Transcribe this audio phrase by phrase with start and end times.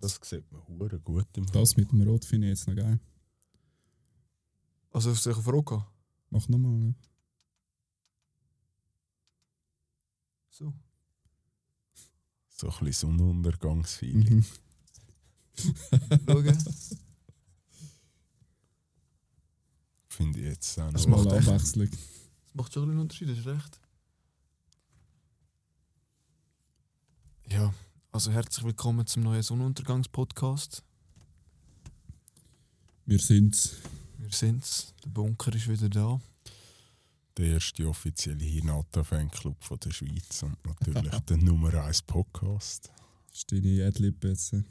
[0.00, 2.98] Das sieht man hure gut im Das mit dem Rot finde ich jetzt noch geil.
[4.92, 5.84] Also auf solche Frage.
[6.30, 6.72] Mach nochmal.
[6.72, 6.94] Ne?
[10.48, 10.72] So.
[12.48, 14.36] So ein bisschen Sonnenuntergangsfeeling.
[14.36, 14.44] Mhm.
[16.26, 16.58] Schauen.
[20.08, 21.16] Finde ich jetzt auch Das noch.
[21.16, 21.90] macht Mal echt- Abwechslung.
[21.90, 23.80] Das macht schon einen Unterschied, das ist recht.
[27.48, 27.72] Ja,
[28.12, 30.82] also herzlich willkommen zum neuen Sonnenuntergangspodcast.
[33.06, 33.76] Wir sind's.
[34.18, 34.94] Wir sind's.
[35.04, 36.20] Der Bunker ist wieder da.
[37.36, 42.90] Der erste offizielle Hinata-Fanclub von der Schweiz und natürlich der Nummer 1 Podcast.
[43.32, 44.52] Ist deine Adlib jetzt.
[44.52, 44.62] äh.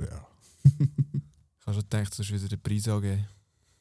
[0.00, 0.26] Ja.
[0.64, 3.26] Ich habe schon gedacht, du hast wieder den Preis angeben.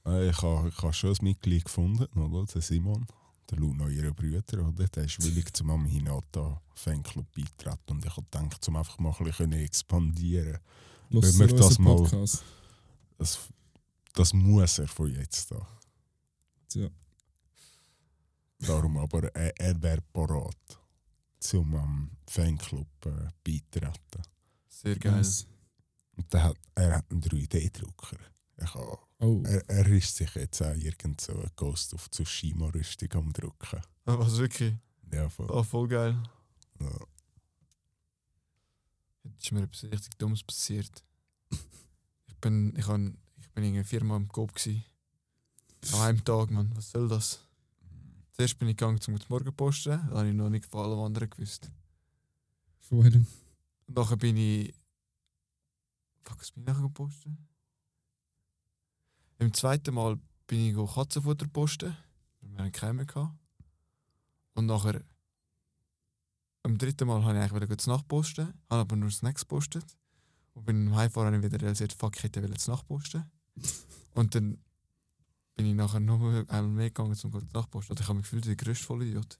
[0.06, 2.46] Äh, Ich habe ich ha schon ein Mitglied gefunden, oder?
[2.52, 3.06] Der Simon,
[3.50, 4.88] der Luna, ihre Brüder, oder?
[4.88, 9.14] Der ist willig zum am Hinata Fanclub beitreten und ich habe gedacht, zum einfach mal
[9.18, 10.58] ein bisschen expandieren.
[11.10, 12.44] Lass wir dir das mal- Podcast.
[13.18, 13.40] Das,
[14.14, 15.66] das muss er von jetzt an.
[16.74, 16.90] Ja.
[18.60, 20.80] Darum aber, er, er wäre parat,
[21.40, 24.24] zum am Fanclub äh, beitreten.
[24.68, 25.26] Sehr geil.
[26.18, 28.18] Und der hat, er hat einen 3D-Drucker.
[28.58, 33.12] Ich habe Oh, Er, er ist sich jetzt auch irgend so ein Ghost of Tsushima-Rüstung
[33.14, 33.82] am Drucken.
[34.06, 34.76] Ah, Was wirklich?
[35.12, 35.50] Ja, voll.
[35.52, 36.22] Ah, voll geil.
[36.80, 37.00] Ja.
[39.24, 41.04] Jetzt ist mir etwas richtig Dummes passiert.
[42.28, 44.84] Ich bin, ich han, ich bin irgendwie viermal im Coop gsi.
[45.94, 46.72] An einem Tag, Mann.
[46.76, 47.40] Was soll das?
[48.34, 51.30] Zuerst bin ich gegangen zum Morgen posten, da habe ich noch nicht von allem anderen
[51.30, 51.72] gewusst.
[52.82, 53.14] vorher.
[53.16, 54.76] Und nachher bin ich.
[56.24, 57.32] Fuck, was bin ich nachher gepostet?
[59.40, 61.96] Im zweiten Mal bin ich Katzenfutter posten.
[62.42, 63.06] weil Wir hatten keinen mehr.
[63.06, 63.36] gehabt.
[64.54, 65.02] Und nachher.
[66.64, 69.86] Am dritten Mal habe ich eigentlich wieder Nacht posten, habe aber nur Snacks gepostet.
[70.54, 73.30] Und bin im Heimfahren habe ich wieder realisiert, fuck, ich hätte Nacht posten.
[74.14, 74.58] Und dann
[75.56, 77.92] bin ich nachher noch mal einmal mehr gegangen zum zu Nacht posten.
[77.92, 79.40] Und ich habe mich gefühlt wie der größte Vollidiot.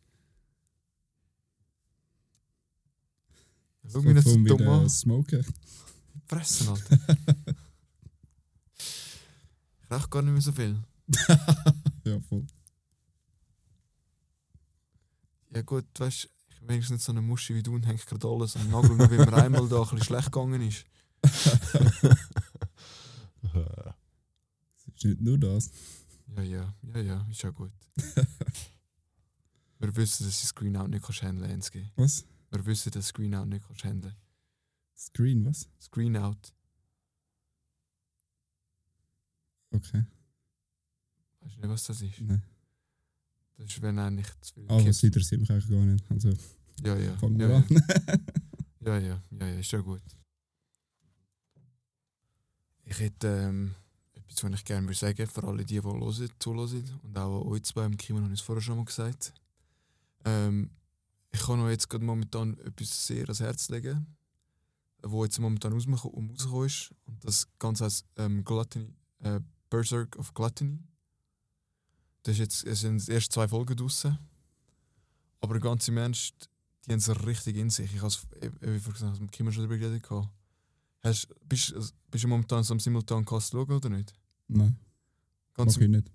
[3.88, 4.90] Schau mich nicht so dumm an.
[4.90, 5.46] Smoken.
[6.28, 6.98] Fressen, Alter.
[9.86, 10.84] ich rauche gar nicht mehr so viel.
[12.06, 12.46] Ja, voll.
[15.50, 18.06] Ja gut, weißt du, ich bin wenigstens nicht so eine Muschi wie du und hängt
[18.06, 20.86] gerade alles am Nagel, nur weil mir einmal da ein bisschen schlecht gegangen ist.
[24.78, 25.72] Es ist nicht nur das.
[26.36, 27.72] Ja, ja, ja, ja, ist ja gut.
[29.80, 31.86] Wir wissen, dass du Screenout nicht kannst handeln NSG.
[31.96, 32.26] Was?
[32.52, 34.16] Wir wissen, dass Screenout nicht kannst handeln
[34.98, 35.70] Screen, was?
[35.80, 36.54] Screenout,
[39.76, 40.06] Okay.
[41.42, 42.22] weißt du nicht, was das ist?
[42.22, 42.44] Nein.
[43.58, 45.04] Das ist, wenn eigentlich zu viel was kippt.
[45.04, 46.12] interessiert mich eigentlich gar nicht.
[46.12, 46.34] Also
[46.84, 47.18] Ja, ja.
[47.18, 47.64] fangen ja, wir ja.
[48.08, 48.24] an.
[48.86, 50.02] Ja, ja, ja, ja, ist ja gut.
[52.84, 53.74] Ich hätte ähm,
[54.14, 57.64] etwas, was ich gerne würde sagen, für alle die, die hören, zuhören und auch euch
[57.64, 59.34] zwei im Kimo, habe ich es vorher schon mal gesagt.
[60.24, 60.70] Ähm,
[61.32, 64.06] ich kann euch jetzt gerade momentan etwas sehr ans Herz legen,
[65.02, 66.94] wo jetzt momentan rausgekommen ist.
[67.06, 69.40] Und das Ganze heißt ähm, Gluttony, äh,
[69.70, 70.80] Berserk of Gluttony.
[72.24, 74.18] Das ist jetzt, es sind erst zwei Folgen draussen.
[75.42, 76.50] Aber ganz im Ernst,
[76.86, 77.94] die haben es richtig in sich.
[77.94, 78.26] Ich habe es,
[78.94, 80.04] gesagt, mit Kim schon darüber geredet.
[80.04, 80.30] gehabt.
[81.04, 81.74] Hast, bist,
[82.10, 84.12] bist du momentan so am Simultancast schauen oder nicht?
[84.48, 84.76] Nein,
[85.54, 86.12] Ganz mach ich nicht.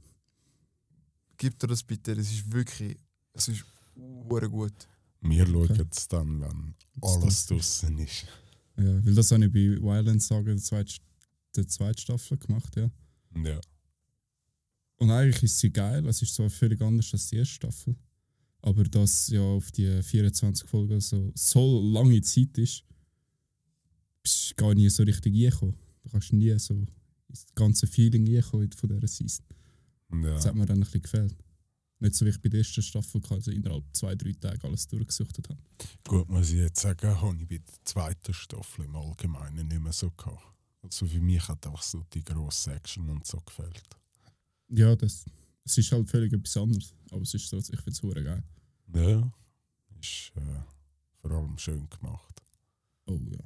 [1.36, 2.96] Gib dir das bitte, das ist wirklich,
[3.32, 3.64] es ist
[3.96, 4.74] hure gut.
[5.20, 5.86] wir schauen Okay.
[5.90, 8.26] es dann, wenn alles draußen ist.
[8.76, 10.94] Ja, weil das habe ich bei Wildlands sagen, der zweite,
[11.56, 12.90] der zweite Staffel gemacht, ja.
[13.34, 13.60] Ja.
[14.96, 17.96] Und eigentlich ist sie geil, es ist zwar völlig anders als die erste Staffel.
[18.62, 22.84] Aber dass ja auf die 24 Folgen so, so lange Zeit ist,
[24.22, 25.76] bist du gar nie so richtig reingekommen.
[26.02, 26.74] Du kannst nie so
[27.28, 29.46] ins ganze Feeling reinkommen von dieser Season.
[30.10, 30.50] Das ja.
[30.50, 31.36] hat mir dann ein bisschen gefehlt.
[32.00, 35.48] Nicht so wie ich bei der ersten Staffel also innerhalb zwei, drei Tage alles durchgesuchtet
[35.48, 35.60] habe.
[36.06, 39.92] Gut, muss ich jetzt sagen, habe ich bei der zweiten Staffel im Allgemeinen nicht mehr
[39.92, 40.42] so gehabt.
[40.82, 43.82] Also für mich hat einfach so die grosse Action und so gefällt.
[44.68, 45.24] Ja, das,
[45.64, 46.94] es ist halt völlig etwas anderes.
[47.10, 48.42] Aber es ist so, ich finde es hure geil.
[48.94, 49.32] Ja.
[50.00, 50.62] Ist äh,
[51.20, 52.42] vor allem schön gemacht.
[53.06, 53.38] Oh ja.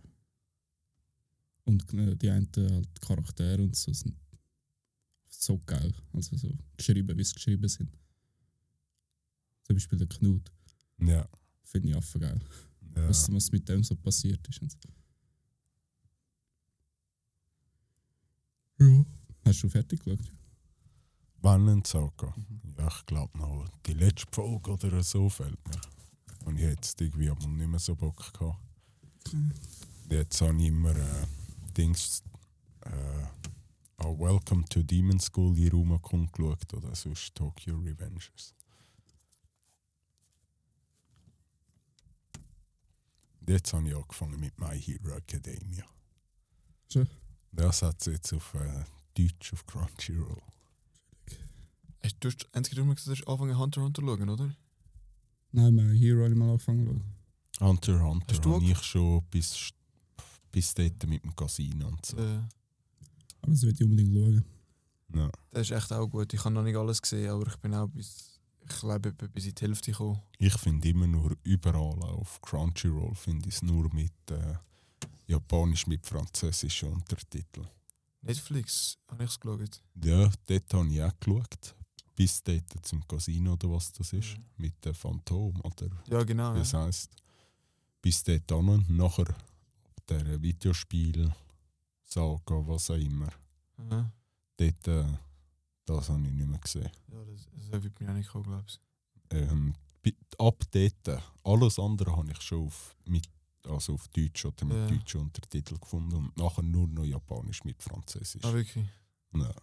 [1.65, 4.15] Und äh, die einen halt Charaktere und so sind
[5.29, 5.93] so geil.
[6.13, 7.91] Also so geschrieben, wie sie geschrieben sind.
[9.63, 10.53] Zum Beispiel der Knut.
[10.99, 11.29] Ja.
[11.63, 12.41] Finde ich einfach geil.
[12.97, 13.09] ja.
[13.09, 14.63] Was, was mit dem so passiert ist.
[14.63, 14.79] Und so.
[18.79, 19.05] Ja.
[19.45, 20.33] Hast du fertig geschaut?
[21.43, 22.35] Wann Saga?
[22.79, 25.81] Ja, ich glaube noch die letzte Folge oder so fällt mir.
[26.47, 28.59] Und ich jetzt irgendwie aber nicht mehr so Bock gehabt.
[30.11, 31.27] Jetzt habe ich immer äh,
[31.77, 32.23] Dings.
[32.81, 33.27] Äh,
[33.99, 38.55] auch Welcome to Demon School in Rumakon geschaut oder sonst Tokyo Revengers.
[43.47, 45.85] Jetzt habe ich angefangen mit My Hero Academia.
[46.91, 47.09] Schon?
[47.57, 48.85] Das hat es jetzt auf äh,
[49.17, 50.43] Deutsch auf Crunchyroll.
[52.03, 54.55] Hast du hast einzige Mal gesagt, angefangen Hunter x Hunter zu schauen, oder?
[55.53, 56.87] Nein, mein Hero habe ich mal angefangen.
[56.87, 56.93] zu
[57.59, 57.69] schauen.
[57.69, 59.71] Hunter x Hunter Hast du habe ich schon bis,
[60.51, 62.17] bis dort mit dem Casino und so.
[62.19, 62.41] Äh,
[63.43, 64.45] Aber das will ich unbedingt schauen.
[65.15, 65.31] Ja.
[65.53, 66.33] das ist echt auch gut.
[66.35, 69.55] Ich habe noch nicht alles gesehen, aber ich bin auch bis, ich glaube, bis in
[69.55, 70.21] die Hälfte gekommen.
[70.39, 74.57] Ich finde immer nur überall auf Crunchyroll finde ich es nur mit äh,
[75.27, 77.69] Japanisch mit französischen Untertiteln.
[78.23, 79.83] Netflix, habe ich es geschaut.
[80.03, 81.75] Ja, dort habe ich auch geschaut.
[82.17, 84.37] Bis dort zum Casino oder was das ist.
[84.39, 84.45] Mhm.
[84.57, 86.55] Mit dem Phantom oder Ja, genau.
[86.55, 86.85] wie Ja.
[86.85, 87.11] heisst.
[88.01, 88.85] Bis dort an.
[88.89, 89.35] Nachher
[90.09, 91.33] der Videospiel,
[92.05, 93.29] Saga, was auch immer.
[93.79, 94.11] Aha.
[94.57, 95.05] Dort, äh,
[95.87, 96.91] das habe ich nicht mehr gesehen.
[97.09, 98.81] Ja, das, das wird mir auch nicht kommen, glaube ich.
[99.31, 99.75] Ähm,
[100.39, 103.27] ab dort, alles andere habe ich schon auf, mit,
[103.67, 104.87] also auf Deutsch oder mit Ja.
[104.97, 108.45] deutschen Untertiteln gefunden und nachher nur noch Japanisch mit Französisch.
[108.45, 108.87] Ah, wirklich?
[109.35, 109.55] Ja.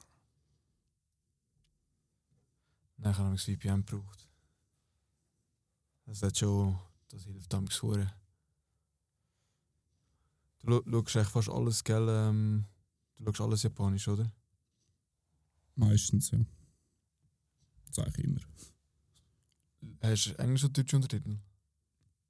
[2.97, 4.27] Nein, ich habe nämlich das VPN gebraucht.
[6.05, 6.77] Das hat schon,
[7.09, 8.11] das hilft am Gesuren.
[10.59, 12.07] Du scha- schaust eigentlich fast alles, gell?
[12.09, 12.65] Ähm,
[13.17, 14.31] du schaust alles Japanisch, oder?
[15.75, 16.39] Meistens, ja.
[17.87, 18.41] Das sage ich immer.
[20.01, 21.37] Hast du Englisch oder deutsche Untertitel?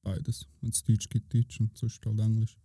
[0.01, 0.47] Beides.
[0.61, 2.57] Wenn es Deutsch gibt, Deutsch und sonst halt Englisch.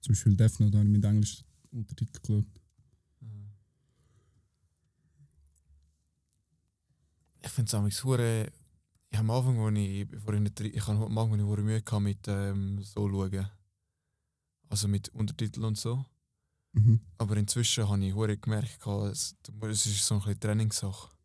[0.00, 2.60] Zum Beispiel Death Note habe ich mit Englisch Untertitel geschaut.
[7.42, 8.52] Ich finde es amigs hure.
[9.10, 11.62] Ich habe am Anfang, wo ich, bevor ich nicht, ich habe am Anfang, wo ich
[11.62, 13.48] Mühe hatte mit ähm, so schauen.
[14.68, 16.04] Also mit Untertiteln und so.
[16.72, 17.00] Mhm.
[17.18, 19.34] Aber inzwischen habe ich hure gemerkt, es
[19.86, 21.15] ist so ein bisschen Trainingssache.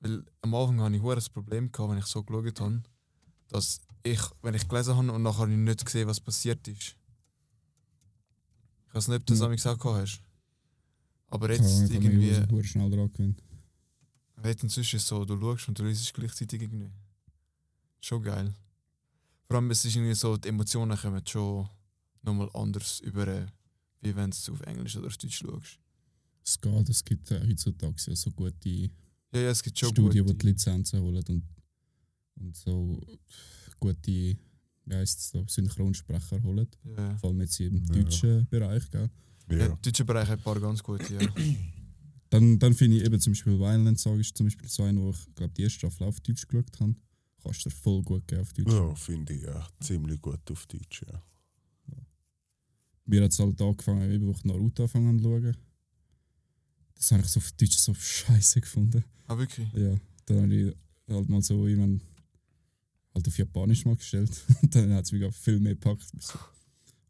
[0.00, 2.82] Weil am Anfang hatte ich das Problem, gehabt, wenn ich so geschaut habe,
[3.48, 6.96] dass ich, wenn ich gelesen habe und nachher habe ich nicht gesehen, was passiert ist.
[8.88, 9.72] Ich weiß nicht, ob du das Ja.
[9.72, 10.22] auch gehabt hast.
[11.28, 12.34] Aber jetzt ich habe mich irgendwie.
[12.34, 13.42] also hure schnell dran gewöhnt.
[14.42, 16.90] Jetzt inzwischen ist es so, du schaust und du liest gleichzeitig irgendwie.
[18.00, 18.54] Schon geil.
[19.46, 21.68] Vor allem, es ist irgendwie so, die Emotionen kommen schon
[22.22, 23.46] nochmal anders über, äh,
[24.00, 25.78] wie wenn du auf Englisch oder auf Deutsch schaust.
[26.44, 28.90] Es geht, es gibt äh, heutzutage ja so gute
[29.32, 31.42] Ja, ja, es gibt schon Studien, die gute- die Lizenzen holen und,
[32.40, 33.00] und so
[33.78, 34.36] gute, wie
[34.92, 36.66] heisst es da, Synchronsprecher holen.
[36.96, 37.16] Ja.
[37.18, 37.94] Vor allem jetzt im Ja.
[38.02, 38.90] deutschen Bereich.
[38.90, 39.08] Gell?
[39.50, 39.56] Ja.
[39.56, 39.68] Ja.
[39.68, 41.20] Der deutsche Bereich hat ein paar ganz gute, ja.
[42.32, 45.10] Dann, dann finde ich eben zum Beispiel Violent Song ist zum Beispiel so ein, wo
[45.10, 46.94] ich glaube die erste Staffel auf Deutsch geschaut habe.
[47.42, 48.72] Kannst du dir voll gut geben auf Deutsch.
[48.72, 51.02] Ja, finde ich ja, ziemlich gut auf Deutsch.
[51.08, 51.20] Ja.
[53.06, 55.56] Mir hat es halt angefangen, eben, wo ich Naruto angefangen habe zu schauen.
[57.00, 59.02] Das habe ich so auf Deutsch so scheiße gefunden.
[59.26, 59.66] Ah, wirklich?
[59.72, 60.76] Ja, dann habe ich
[61.08, 62.02] halt mal so irgendwann
[63.14, 64.30] halt auf Japanisch mal gestellt.
[64.62, 66.06] Und dann hat es mich viel mehr gepackt.
[66.20, 66.38] So,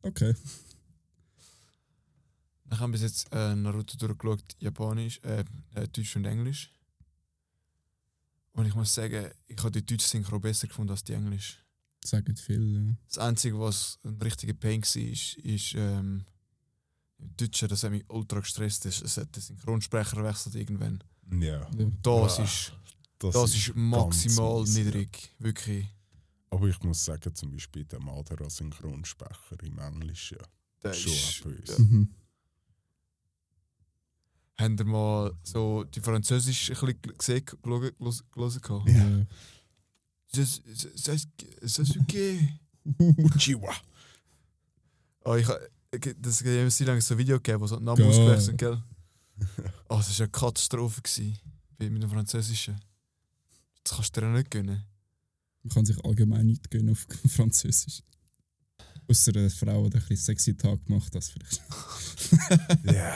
[0.02, 0.32] okay.
[2.72, 5.44] Ich habe bis jetzt äh, Naruto durchgeschaut, Japanisch, äh,
[5.74, 6.72] äh, Deutsch und Englisch.
[8.52, 11.58] Und ich muss sagen, ich habe die deutsche Synchro besser gefunden als die Englisch.
[12.04, 12.74] Sagen viel.
[12.74, 12.96] Ja.
[13.08, 16.24] Das Einzige, was ein richtiger Pain war, ist, ist ähm,
[17.20, 18.86] im Deutschen, das hat mich ultra gestresst.
[18.86, 21.02] Es hat den Synchronsprecher wechselt irgendwann.
[21.30, 21.60] ja.
[21.78, 21.90] Ja.
[22.02, 22.72] Das, Ah, ist,
[23.18, 24.84] das ist maximal mies, ja.
[24.84, 25.34] niedrig.
[25.38, 25.86] Wirklich.
[26.50, 30.38] Aber ich muss sagen, zum Beispiel der Madara Synchronsprecher im Englischen.
[30.80, 31.72] Das Schon ist, böse.
[31.72, 31.78] ja.
[31.78, 32.08] Mhm.
[34.58, 38.24] Habt ihr mal so die Französisch ein bisschen gesehen, gelesen?
[38.86, 39.26] Ja.
[40.32, 40.62] Sas-
[40.94, 41.28] Sas-
[41.62, 42.48] Sasuke.
[42.98, 43.74] Uchiwa.
[45.24, 45.46] Oh, ich-
[45.90, 48.06] das hat immer so lange so ein Video gegeben, wo so Namen Geil.
[48.08, 48.82] ausgesprochen sind, gell?
[49.88, 51.38] Oh, das war eine Katastrophe gewesen,
[51.78, 52.80] mit dem Französischen.
[53.82, 54.84] Das kannst du dir ja nicht gönnen.
[55.62, 58.02] Man kann sich allgemein nicht gönnen auf Französisch.
[59.08, 61.62] Außer eine Frau, die ein bisschen sexy Tag macht, das vielleicht.
[62.84, 63.12] Ja.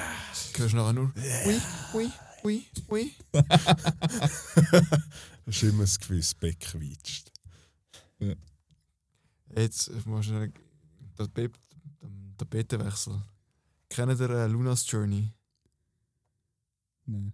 [0.55, 1.13] Du hörst nachher nur
[1.47, 1.61] Ui,
[1.95, 2.13] ui,
[2.45, 3.13] ui, ui.
[5.47, 7.31] Hast immer das Gefühl, das Beck quietscht.
[9.57, 10.53] Jetzt ich muss schnell
[11.17, 11.53] das Be den
[12.37, 13.23] Tapetenwechsel.
[13.89, 15.33] Kennt ihr äh, Lunas Journey?
[17.07, 17.33] Nein.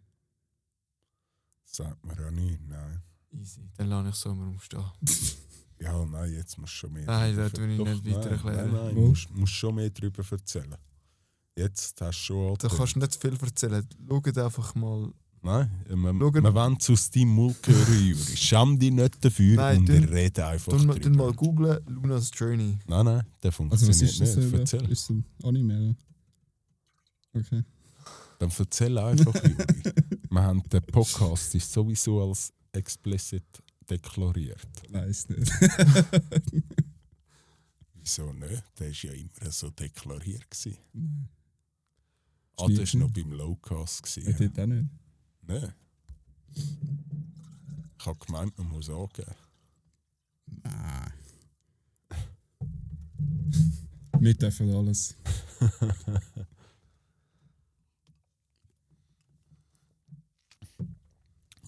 [1.64, 3.02] Sagt mir ja nicht, nein.
[3.33, 3.71] Easy.
[3.76, 4.85] Dann lasse ich so immer umstehen.
[5.83, 8.73] Ja, nein, jetzt musst du schon mehr Nein, das tue ich nicht weiter nein, erklären.
[8.73, 9.09] Nein, nein, Wo?
[9.09, 10.76] musst, musst schon mehr darüber erzählen.
[11.57, 13.88] Jetzt hast du schon Da kannst du nicht viel erzählen.
[14.07, 15.11] Schaut einfach mal
[15.42, 18.14] Nein, wir, wir wollen zu Steam Mulk hören, Juri.
[18.37, 21.16] Schäm dich nicht dafür Nein, und dann- wir reden einfach Dann, drüber.
[21.16, 22.78] mal googlen, Lunas Journey.
[22.87, 24.37] Nein, nein, der Also funktioniert was ist das?
[24.37, 24.52] nicht.
[24.52, 24.90] Äh, Erzähl.
[24.90, 25.97] ist das ein Anime?
[27.32, 27.62] Okay.
[28.38, 29.56] Dann erzähl einfach, Juri.
[30.30, 33.44] wir haben den Podcast ist sowieso als explicit
[33.88, 34.66] deklariert.
[34.90, 35.50] Weiß nicht.
[37.94, 38.62] Wieso nicht?
[38.78, 40.50] Der war ja immer so deklariert.
[40.50, 40.76] Gewesen.
[40.92, 41.28] Nein.
[42.56, 44.16] Ah, das war noch beim Lowcast.
[44.16, 44.49] Ja, gewesen, Ja.
[44.49, 44.88] dort auch nicht.
[45.50, 45.75] Nein.
[47.99, 49.35] Ich habe gemeint, man muss angeben.
[50.62, 51.12] Nein.
[54.21, 55.16] Wir dürfen alles.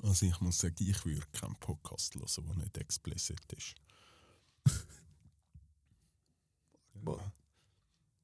[0.04, 3.76] Also ich muss sagen, ich würde keinen Podcast hören, der nicht explicit ist.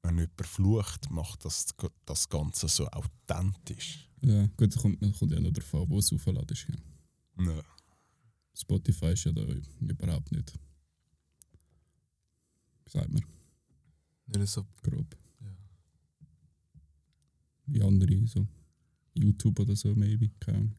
[0.01, 1.67] Wenn jemand flucht, macht das
[2.05, 4.09] das Ganze so authentisch.
[4.21, 6.67] Ja, gut, da kommt, kommt ja noch davon, wo es aufladest.
[6.69, 7.45] Ja.
[7.45, 7.63] Ja.
[8.53, 9.41] Spotify ist ja da
[9.79, 10.53] überhaupt nicht.
[12.87, 13.23] Sagt man,
[14.27, 14.65] Nicht so.
[14.81, 15.15] grob.
[15.41, 15.57] Ja.
[17.67, 18.47] Wie andere, so
[19.13, 20.29] YouTube oder so, maybe.
[20.39, 20.75] Keine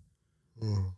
[0.60, 0.96] Ahnung.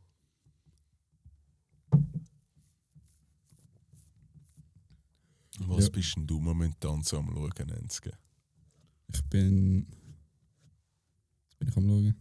[5.61, 5.91] Was Ja.
[5.91, 8.17] bist denn du momentan so am Schauen, Enzke?
[9.13, 9.87] Ich bin.
[11.43, 12.15] Jetzt bin ich am Schauen.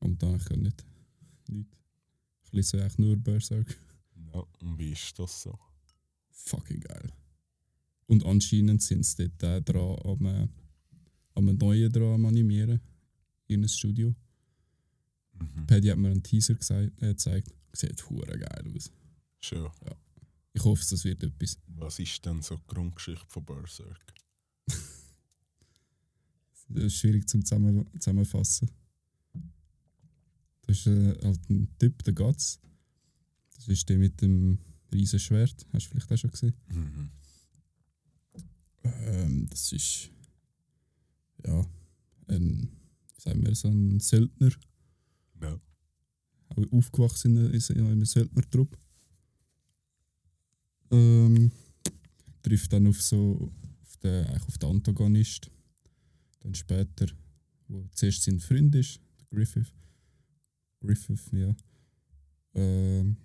[0.00, 0.84] Momentan ich kann nicht.
[1.48, 1.68] Nicht.
[2.44, 3.76] Ich lese eigentlich nur Berserk.
[4.32, 5.58] Ja, und wie ist das so?
[6.30, 7.12] Fucking geil.
[8.06, 10.48] Und anscheinend sind sie dort auch dran am, äh,
[11.34, 12.80] am neuen dran am Animieren.
[13.46, 14.14] In einem Studio.
[15.32, 15.66] Mhm.
[15.66, 17.52] Paddy hat mir einen Teaser äh, gezeigt.
[17.72, 18.90] Sieht hure geil aus.
[19.40, 19.68] Schon.
[20.56, 21.58] Ich hoffe, das wird etwas.
[21.66, 24.00] Was ist denn so die Grundgeschichte von Berserk?
[26.68, 28.70] Das ist schwierig zum zusammen zusammenfassen.
[30.62, 32.58] Das ist äh, halt ein Typ, der Guts.
[33.56, 34.58] Das ist der mit dem
[34.92, 35.66] riesen Schwert.
[35.72, 36.54] Hast du vielleicht auch schon gesehen?
[36.68, 37.10] Mhm.
[38.84, 40.10] Ähm, das ist
[41.46, 41.66] ja
[42.28, 42.70] ein,
[43.18, 44.50] sagen wir, so ein Söldner,
[45.42, 45.60] Ja.
[46.48, 48.78] auch aufgewachsen in, in, in einem Söldnertrupp.
[50.94, 51.50] Ähm,
[52.42, 53.50] trifft dann auf so
[53.82, 55.50] auf den, eigentlich auf den Antagonist.
[56.40, 57.06] Dann später,
[57.68, 59.72] wo zuerst sein Freund ist, Griffith.
[60.80, 61.56] Griffith, ja.
[62.54, 63.16] Ähm,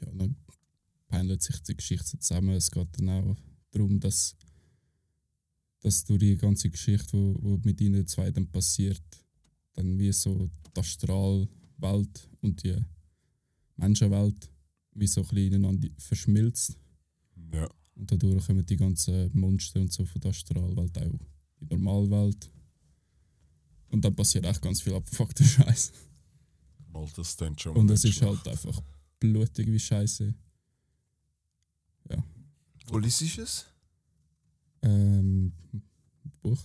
[0.00, 0.34] ja, dann
[1.06, 2.56] pendelt sich die Geschichte zusammen.
[2.56, 3.36] Es geht dann auch
[3.70, 4.34] darum, dass,
[5.80, 9.02] dass durch die ganze Geschichte, wo, wo mit ihnen zwei dann passiert,
[9.74, 12.76] dann wie so die Astralwelt und die
[13.76, 14.50] Menschenwelt
[14.92, 16.76] wie so ein bisschen ineinander verschmilzt.
[17.52, 17.68] Ja.
[17.94, 21.18] Und dadurch kommen die ganzen Monster und so von der Astralwelt auch in
[21.60, 22.50] die Normalwelt.
[23.88, 25.92] Und dann passiert echt ganz viel abgefuckter Scheiß.
[26.92, 28.80] Und es ist halt einfach
[29.18, 30.34] blutig wie Scheiße.
[32.90, 33.66] Wo liest du es?
[34.82, 35.52] Ähm,
[36.42, 36.58] Buch?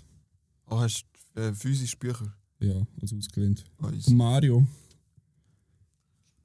[0.65, 1.05] Ah, hast
[1.36, 2.36] du äh, physisch Bücher?
[2.60, 3.63] Ja, also ausgelehnt.
[3.77, 4.65] Von Mario.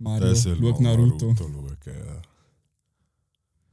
[0.00, 1.34] Mario, schau mal Naruto.
[1.36, 2.22] schauen, ja.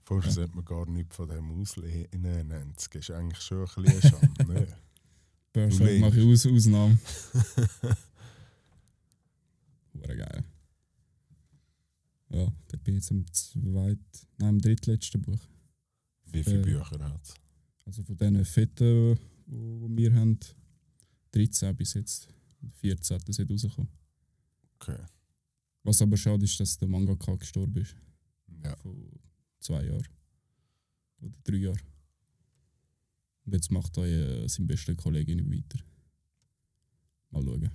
[0.03, 0.33] Vorher Ja.
[0.35, 2.73] sollte man gar nichts von dem auslehnen.
[2.75, 4.45] Das ist eigentlich schon ein bisschen Schande.
[4.45, 4.67] ne?
[5.55, 5.79] Lehnst.
[6.01, 6.99] mache ich Aus Ausnahme.
[9.93, 10.43] Hure geil.
[12.29, 13.97] Ja, da bin ich jetzt im zweit,
[14.37, 15.39] nein, im drittletzten Buch.
[16.25, 17.33] Wie viele Äh, Bücher hat es?
[17.85, 19.17] Also von diesen fetten,
[19.47, 20.37] die wir haben,
[21.31, 22.27] 13 bis jetzt.
[22.81, 23.89] 14 sind rausgekommen.
[24.79, 24.97] Okay.
[25.87, 27.95] Was aber schade ist, dass der Mangaka gestorben ist.
[28.61, 28.75] Ja.
[28.75, 28.93] Vor
[29.61, 30.07] zwei Jahren.
[31.21, 31.81] Oder drei Jahren.
[33.45, 35.81] Und jetzt macht er äh, sein bester Kollege nicht weiter.
[37.29, 37.71] Mal schauen.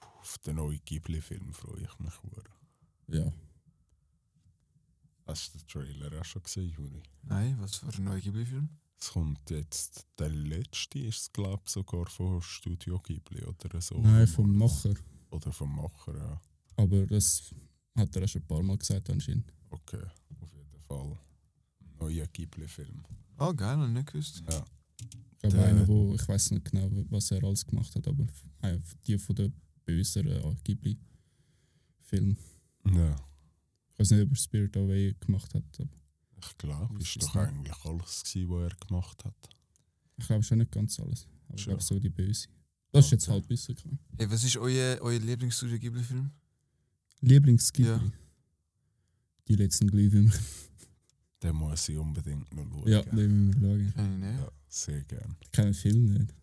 [0.00, 2.14] Auf den neuen Ghibli-Film freue ich mich.
[3.08, 3.24] sehr.
[3.24, 3.32] Ja.
[5.26, 7.02] Hast du den Trailer auch schon gesehen, Juri?
[7.24, 8.70] Nein, was für ein neuer Ghibli-Film?
[8.98, 14.00] Es kommt jetzt, der letzte ist es, glaube ich, sogar von Studio Ghibli oder so.
[14.00, 14.94] Nein, vom Macher.
[15.32, 16.40] Oder vom Macher, ja.
[16.76, 17.54] Aber das
[17.96, 19.52] hat er schon ein paar Mal gesagt anscheinend.
[19.70, 20.02] Okay,
[20.40, 21.18] auf jeden Fall.
[21.98, 23.02] Neuer Ghibli-Film.
[23.36, 24.42] Ah, geil, hab ich nicht gewusst.
[24.48, 24.64] Ja.
[25.00, 28.26] Ich glaube, einer, wo ich weiß nicht genau, was er alles gemacht hat, aber
[29.06, 29.52] die von den
[29.84, 32.36] böseren äh, Ghibli-Filmen.
[32.86, 33.16] Ja.
[33.94, 35.88] Ich weiß nicht, ob er Spirit Away gemacht hat, aber
[36.42, 39.56] Ich glaube, Das ist ist doch eigentlich alles, gewesen, was er gemacht hat.
[40.18, 41.26] ich glaube schon nicht ganz alles.
[41.48, 41.70] Aber ich Schon.
[41.72, 42.48] glaube so die böse.
[42.92, 43.98] Das ist jetzt halt wissen können.
[44.18, 46.30] Hey, was ist euer, euer Lieblingsstudio Ghibli-Film?
[47.22, 47.90] Lieblings-Ghibli.
[47.90, 48.00] Ja.
[49.48, 50.32] Die letzten Glühwürmer.
[51.42, 52.88] Den muss ich unbedingt noch schauen.
[52.88, 53.92] Ja, den müssen wir schauen.
[53.94, 54.40] Kenn ich nicht.
[54.40, 55.36] Ja, sehr gern.
[55.40, 56.34] Ich kenne den Film nicht.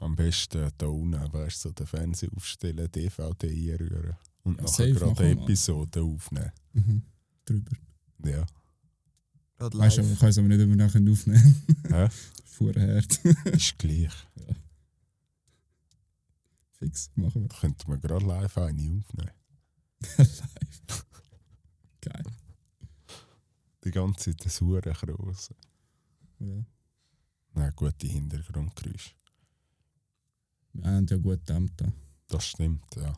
[0.00, 4.90] Am besten da unten, weißt du, so den Fernseher aufstellen, DVD einrühren und Ja, nachher
[4.90, 5.44] gerade machen wir eine mal.
[5.44, 6.52] Episode aufnehmen.
[6.72, 7.02] Mhm.
[7.44, 7.76] Drüber.
[8.24, 8.46] Ja.
[9.58, 11.62] Weißt du, ich kann es aber nicht über nachher aufnehmen.
[11.88, 12.08] Hä?
[12.44, 13.02] Vorher.
[13.52, 14.10] Ist gleich.
[16.84, 17.48] Fix, machen wir.
[17.48, 19.30] Da könnte man gerade live eine aufnehmen.
[20.18, 20.42] Live.
[22.02, 22.24] Geil.
[23.84, 25.50] Die ganze Zeit das Huren gross.
[26.40, 26.64] Ja.
[27.54, 29.14] Nein, gute Hintergrundgeräusche.
[30.74, 31.80] Wir haben ja gut gedämmt.
[31.80, 31.90] da.
[32.28, 33.16] Das stimmt, ja.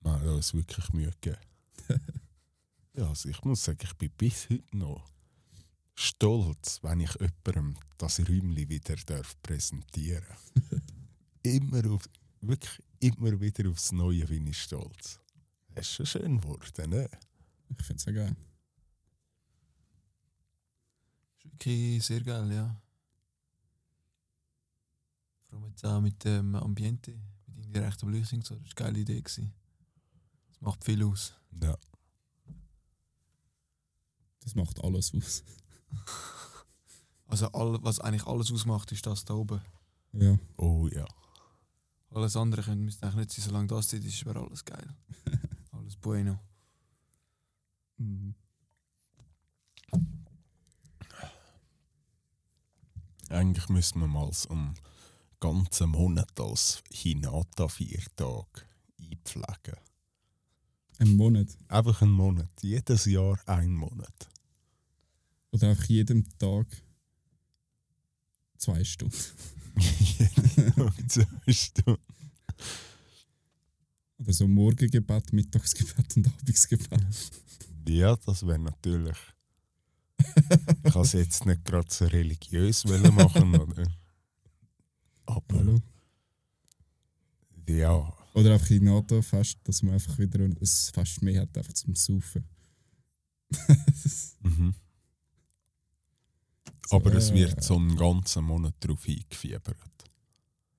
[0.00, 1.40] Wir haben uns wirklich Mühe gegeben.
[2.96, 5.10] ja, also ich muss sagen, ich bin bis heute noch
[5.94, 10.36] stolz, wenn ich jemandem das Räumchen wieder darf präsentieren
[11.44, 12.08] Immer auf,
[12.40, 15.20] wirklich immer wieder aufs Neue bin ich stolz.
[15.74, 17.10] Das ist schon schön geworden, ne?
[17.68, 18.36] Ich finde es ja geil.
[21.36, 22.80] Ist wirklich sehr geil, ja.
[25.48, 27.12] Vor allem jetzt auch mit dem Ambiente,
[27.46, 28.42] mit indirekter Beleuchtung.
[28.42, 28.54] So.
[28.56, 29.20] Das war eine geile Idee.
[29.20, 29.52] Gewesen.
[30.48, 31.34] Das macht viel aus.
[31.62, 31.76] Ja.
[34.40, 35.44] Das macht alles aus.
[37.26, 39.60] Also, all, was eigentlich alles ausmacht, ist das da oben.
[40.12, 40.38] Ja.
[40.56, 41.06] Oh ja.
[42.14, 44.88] Alles andere können, müsste eigentlich nicht sein, solange das Zeit ist, wäre alles geil.
[45.72, 46.38] alles bueno.
[47.98, 48.36] Mhm.
[53.30, 54.74] Eigentlich müssen wir mal so einen
[55.40, 58.64] ganzen Monat als Hinata-Viertag
[59.00, 59.80] einpflegen.
[60.98, 61.48] Ein Monat.
[61.66, 62.50] Einfach einen Monat.
[62.62, 64.28] Jedes Jahr ein Monat.
[65.50, 66.66] Oder einfach jeden Tag
[68.56, 69.16] zwei Stunden.
[71.08, 72.00] Zwei Stunden.
[74.18, 77.00] Oder so Morgengebet, Mittagsgebet und Abendsgebet.
[77.88, 79.18] Ja, das wäre natürlich.
[80.84, 83.84] Ich kann es jetzt nicht gerade so religiös machen, oder?
[85.26, 85.80] Aber Hallo?
[87.68, 91.94] ja, Oder einfach in NATO-Fest, dass man einfach wieder ein Fest mehr hat, einfach zum
[91.94, 92.44] Saufen.
[94.42, 94.74] mhm.
[96.90, 99.76] aber es äh, wird so einen ganzen Monat darauf eingefiebert.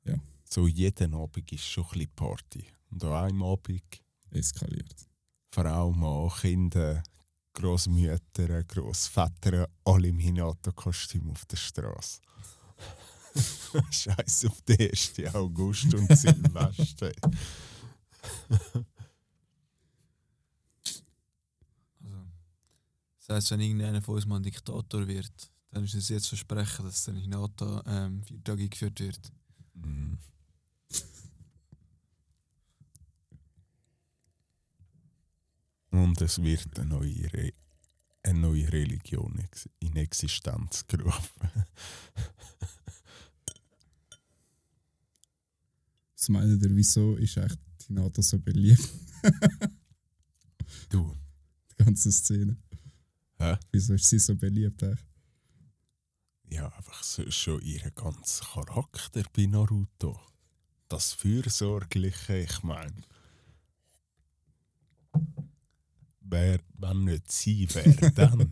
[0.06, 0.16] Ja.
[0.50, 2.66] So jeden Abend ist schon ein bisschen Party.
[2.92, 3.82] Und an einem Abend
[4.32, 4.96] eskaliert.
[5.54, 7.02] Frau, Mann, Kinder,
[7.54, 12.22] Großmütter, Großväter, alle im Hinata-Kostüm auf der Straße.
[13.92, 15.14] Scheiß auf den 1.
[15.34, 17.12] August und Silvester.
[22.02, 22.28] Also,
[23.20, 26.86] das heisst, wenn irgendeiner von uns mal ein Diktator wird, dann ist es jetzt versprechen,
[26.86, 29.32] dass dann in NATO ähm, vier Tage eingeführt wird.
[29.76, 30.18] Mhm.
[35.92, 37.54] Und es wird eine neue, Re
[38.24, 41.50] eine neue Religion ex in Existenz gerufen.
[46.16, 48.90] Was meint ihr, wieso ist echt die NATO so beliebt?
[50.90, 51.16] Du,
[51.72, 52.58] Die ganze Szene.
[53.38, 53.58] Hä?
[53.72, 54.82] Wieso ist sie so beliebt?
[54.82, 55.06] Echt?
[56.56, 60.18] Ja, einfach so, schon ihr ganzer Charakter bei Naruto.
[60.88, 63.02] Das Fürsorgliche, ich meine.
[66.22, 68.52] Wer, wenn nicht sie, wer dann?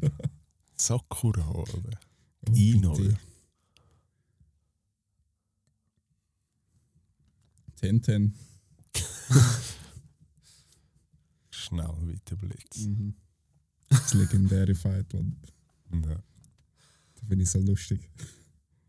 [0.75, 1.99] Sakura, oder?
[2.49, 2.97] Oh, Ino.
[7.75, 8.37] Tenten.
[11.49, 12.77] Schnell wie der Blitz.
[12.79, 13.15] Mhm.
[13.87, 15.13] Das legendäre Fight.
[15.13, 16.23] Ja.
[17.27, 18.09] Finde ich so lustig.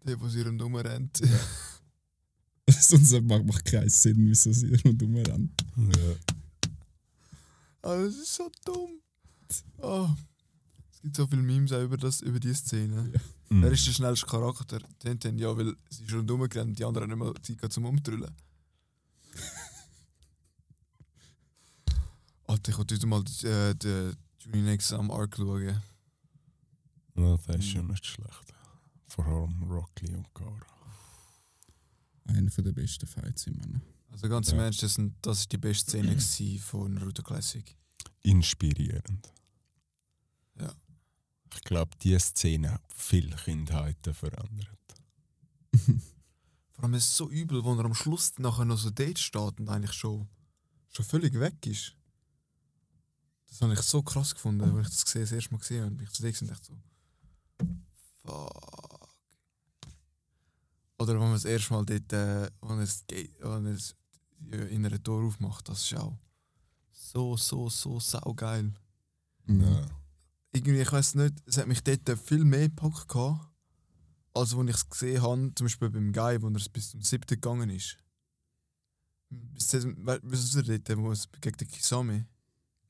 [0.05, 1.21] Der, der sich rundherum rennt.
[2.69, 5.65] Sonst macht, macht keinen Sinn, wieso sie rundherum rennt.
[5.77, 6.15] Ja.
[7.83, 9.01] Ah, das ist so dumm.
[9.83, 10.17] Ah.
[10.93, 13.11] Es gibt so viele Memes auch über, das, über diese Szene.
[13.13, 13.21] Ja.
[13.51, 14.81] Wer ist der schnellste Charakter?
[14.99, 17.85] Tenten, ja, weil sie ist rundherum gerannt, die anderen haben nicht mal Zeit gehabt zum
[17.85, 18.31] Umtrüllen.
[22.47, 25.83] Alter, ich wollte heute mal äh, den Juni Next am Arc schauen.
[27.17, 28.55] Ja, das ist schon nicht schlecht.
[29.09, 30.67] Vor allem Rocky und Gara.
[32.27, 33.81] Einer der besten Fights immer noch.
[34.11, 34.65] Also ganz im Ja.
[34.65, 37.77] Ernst, das, sind, das ist die beste Szene von Naruto Classic.
[38.23, 39.33] Inspirierend.
[40.59, 40.73] Ja.
[41.55, 44.69] Ich glaube, diese Szene hat viele Kindheiten verändert.
[46.73, 49.61] Vor allem ist es so übel, wo er am Schluss nachher noch so dort steht
[49.61, 50.29] und eigentlich schon,
[50.91, 51.97] schon völlig weg ist.
[53.49, 55.95] Das habe ich so krass gefunden, als ich das gesehen, das erste Mal gesehen habe.
[55.95, 56.77] Und ich zu dir und dachte so,
[58.25, 59.09] fuck.
[60.99, 63.95] Oder wenn man das erste Mal dort, äh, wenn es, wenn es
[64.71, 66.17] in einer Tor aufmacht, das ist auch
[66.93, 68.73] so, so, so saugeil.
[69.47, 69.87] Ja.
[70.53, 73.51] Irgendwie, ich weiß nicht, es hat mich dort viel mehr gepackt gehabt,
[74.33, 77.03] als als ich es gesehen habe, zum Beispiel beim Guy, wo er es bis zum
[77.03, 77.97] siebten gegangen ist.
[79.31, 82.27] Bis zum- we- Weißt du, dort, wo es gegen den Kisame?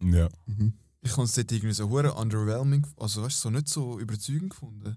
[0.01, 0.29] Ja.
[0.47, 0.75] Mhm.
[1.01, 4.51] Ich habe es dort irgendwie so hure underwhelming, also weißt du, so nicht so überzeugend
[4.51, 4.97] gefunden.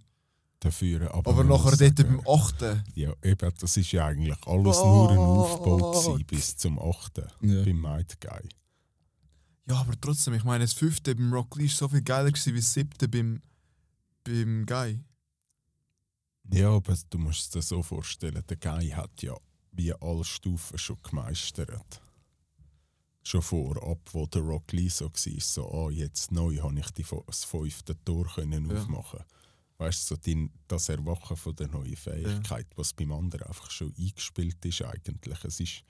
[0.60, 2.84] Dafür, aber, Aber nachher muss dort sagen, beim achten.
[2.96, 6.04] Ja, eben, das ist ja eigentlich alles nur ein Aufbau Fuck.
[6.16, 7.18] gewesen, bis zum 8.
[7.42, 7.64] Ja.
[7.64, 8.50] beim Might Guy.
[9.70, 12.54] Ja, aber trotzdem, ich meine, das fünfte beim Rock Lee ist so viel geiler gewesen
[12.54, 13.42] wie das siebte beim,
[14.24, 15.00] beim Guy.
[16.52, 19.36] Ja, aber du musst es dir so vorstellen, der Guy hat ja
[19.74, 22.02] wie alle Stufen schon gemeistert.
[23.22, 27.06] Schon vorab, wo der Rock Lee so war, so, ah, jetzt neu habe ich die,
[27.28, 28.78] das fünfte Tor können Ja.
[28.82, 29.20] aufmachen.
[29.80, 33.94] Weißt du, so die, das Erwachen von der neuen Fähigkeit, was beim anderen einfach schon
[33.98, 35.44] eingespielt ist eigentlich.
[35.44, 35.84] Es ist,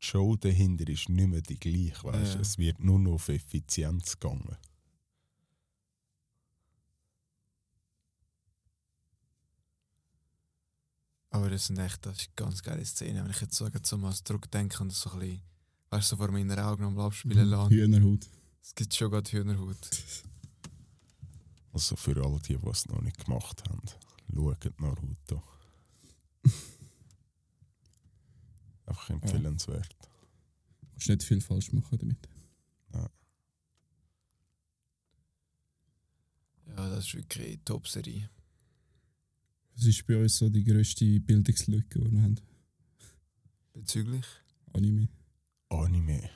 [0.00, 2.34] die Show dahinter ist nicht mehr die gleiche, weißt?
[2.34, 2.40] Ja.
[2.40, 4.56] Es wird nur noch auf Effizienz gegangen.
[11.30, 13.22] Aber das sind echt das ist eine ganz geile Szene.
[13.22, 15.42] Wenn ich jetzt so, so mal zurückdenke und so ein bisschen,
[15.90, 17.74] weißt du, so vor meinen Augen am Abspielen lasse.
[17.74, 18.26] Hühnerhut.
[18.62, 19.76] Es gibt schon gerade Hühnerhut.
[21.76, 23.82] Also für all die, die es noch nicht gemacht haben,
[24.34, 25.42] schaut Naruto.
[28.86, 29.94] Einfach empfehlenswert.
[30.92, 32.26] Kannst nicht viel falsch machen damit.
[32.94, 33.10] Ja,
[36.88, 38.30] das ist wirklich eine Top-Serie.
[39.74, 42.40] Was ist bei uns so die grösste Bildungslücke, die wir haben?
[43.74, 44.24] Bezüglich.
[44.72, 45.10] Anime.
[45.68, 46.30] Anime.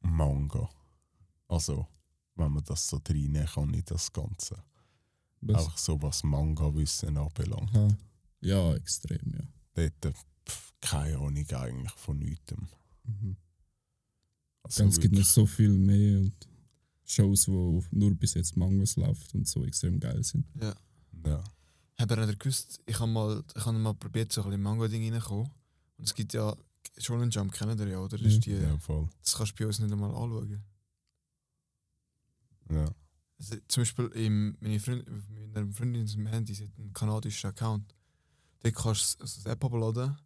[0.00, 0.68] Manga.
[1.48, 1.86] Also,
[2.36, 4.62] wenn man das so reinnehmen kann in das Ganze.
[5.40, 5.66] Was?
[5.66, 7.74] Auch so, was Manga-Wissen anbelangt.
[7.74, 7.88] Aha.
[8.40, 9.46] Ja, extrem, ja.
[9.74, 10.14] Dort
[10.48, 12.54] pff, keine Ahnung eigentlich von nichts.
[13.04, 13.36] Mhm.
[14.62, 16.48] Also es gibt noch so viel mehr und
[17.04, 20.44] Shows, wo nur bis jetzt Mangas läuft und so extrem geil sind.
[20.60, 20.74] Ja.
[21.24, 21.42] Ja.
[21.98, 25.10] Habt ihr nicht gewusst, ich habe mal, ich habe mal probiert, so ein bisschen Manga-Ding
[25.10, 25.50] reinzukommen.
[25.96, 26.54] Und es gibt ja
[26.98, 28.18] Shonen Jump, kennt ihr ja, oder?
[28.18, 29.08] Das, ist die, ja, voll.
[29.22, 30.62] das kannst du bei uns nicht einmal anschauen.
[32.70, 32.90] Ja.
[33.38, 37.50] Also, zum Beispiel im, meine Freund, mit einer Freundin im Handy, sie hat einen kanadischen
[37.50, 37.94] Account.
[38.60, 40.16] Dort kannst du also eine App abladen,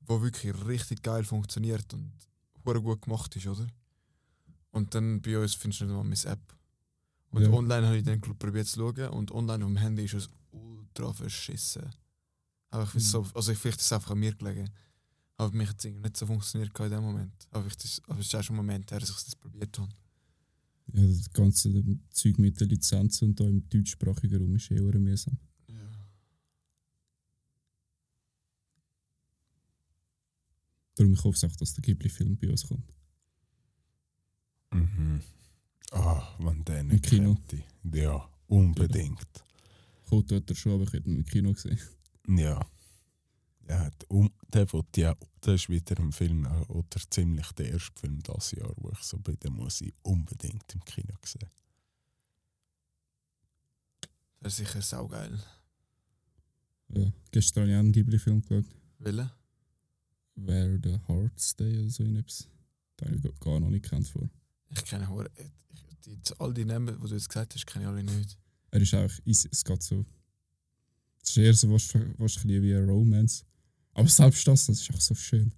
[0.00, 2.12] die wirklich richtig geil funktioniert und
[2.64, 3.66] gut gemacht ist, oder?
[4.72, 6.54] Und dann bei uns findest du nicht mal meine App.
[7.30, 7.50] Und Ja.
[7.50, 11.12] online habe ich dann probiert zu schauen und online auf dem Handy ist es ultra
[11.12, 11.90] verschissen.
[12.70, 12.98] Einfach, Mhm.
[13.00, 14.68] so, also vielleicht ist es einfach an mir gelegen.
[15.36, 17.46] Aber mich hat es nicht so funktioniert in dem Moment.
[17.52, 19.78] Aber, ich, das, aber es ist auch schon ein Moment her, dass ich das probiert
[19.78, 19.88] habe.
[20.92, 21.70] Ja, das ganze
[22.10, 25.36] Zeug mit den Lizenzen und da im deutschsprachigen Raum ist eh eher mühsam.
[25.68, 25.74] Ja.
[30.96, 32.92] Darum ich hoffe auch, dass der Ghibli-Film bei uns kommt.
[34.72, 35.20] Mhm.
[35.90, 37.34] Ah, wenn der nicht Kino.
[37.34, 37.62] könnte.
[37.92, 39.26] Ja, unbedingt.
[40.06, 41.78] Kommt dort schon, aber ich hätte ihn im Kino gesehen.
[42.28, 42.60] Ja.
[43.68, 47.70] Ja der, um, der, will ja, der ist wieder ein Film, äh, oder ziemlich der
[47.72, 51.48] erste Film dieses Jahr, wo ich so bin, den muss ich unbedingt im Kino sehen.
[54.40, 55.38] Das ist sicher saugeil.
[56.90, 57.12] Ja.
[57.30, 58.64] Gestern habe ich einen Ghibli-Film geschaut.
[58.98, 59.30] Wille?
[60.36, 62.48] Where the Hearts Day oder so etwas.
[62.96, 64.28] Da habe ich gar- noch nicht gekannt vor.
[64.70, 65.50] Ich kenne hure- ich,
[66.06, 68.38] die, all die Namen, die du jetzt gesagt hast, kenne ich alle nicht.
[68.70, 70.04] Er ist auch, es geht so.
[71.22, 73.44] Es ist eher so was, was ein bisschen wie eine Romance.
[73.98, 75.52] Aber selbst das, das ist auch so schön.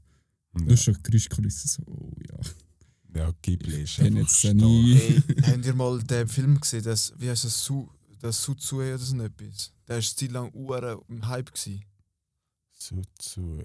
[0.55, 3.21] Du Ja, hast schon Geräuschkulisse so, oh ja.
[3.21, 4.95] ja Ghibli ist einfach jetzt nie.
[4.95, 8.99] Hey, habt ihr mal den Film gesehen, das, wie heißt das, Su, das Suzue oder
[8.99, 9.73] so etwas?
[9.87, 11.53] Der war Zeit lang uhr im Hype.
[11.53, 11.85] Gewesen.
[12.73, 13.65] Sutsue.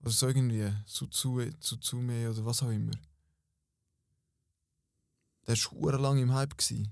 [0.00, 0.72] Oder so irgendwie.
[0.86, 2.92] Suzue, Suzume oder was auch immer.
[5.46, 6.56] Der war uhr lang im Hype.
[6.56, 6.90] Gewesen.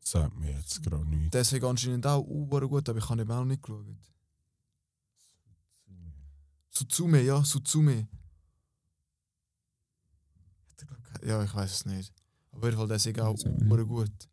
[0.00, 1.32] Sagt mir jetzt gerade nichts.
[1.32, 4.13] Der ist anscheinend auch uhr gut, aber ich habe eben auch noch nicht geschaut.
[6.76, 8.08] Suzume, ja, Suzume.
[11.24, 12.12] Ja, ich weiß es nicht.
[12.52, 14.28] Aber Fall, der ist auch uhr gut.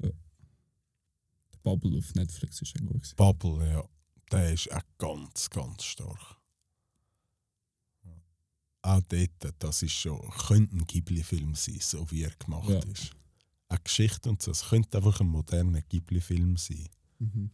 [0.00, 0.12] Der
[1.62, 3.02] Bubble auf Netflix ist auch gut.
[3.02, 3.16] gewesen.
[3.16, 3.84] Bubble, ja.
[4.30, 6.36] Der ist auch ganz, ganz stark.
[8.84, 12.80] Auch dort, das ist schon, könnte ein Ghibli-Film sein, so wie er gemacht Ja.
[12.80, 13.12] ist.
[13.68, 16.88] Eine Geschichte und so, es könnte einfach ein moderner Ghibli-Film sein.
[17.20, 17.50] Mhm.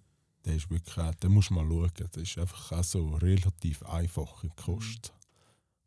[0.48, 1.92] Der ist wirklich den musst du mal schauen.
[1.98, 5.12] Der ist einfach auch so relativ einfach in Kost.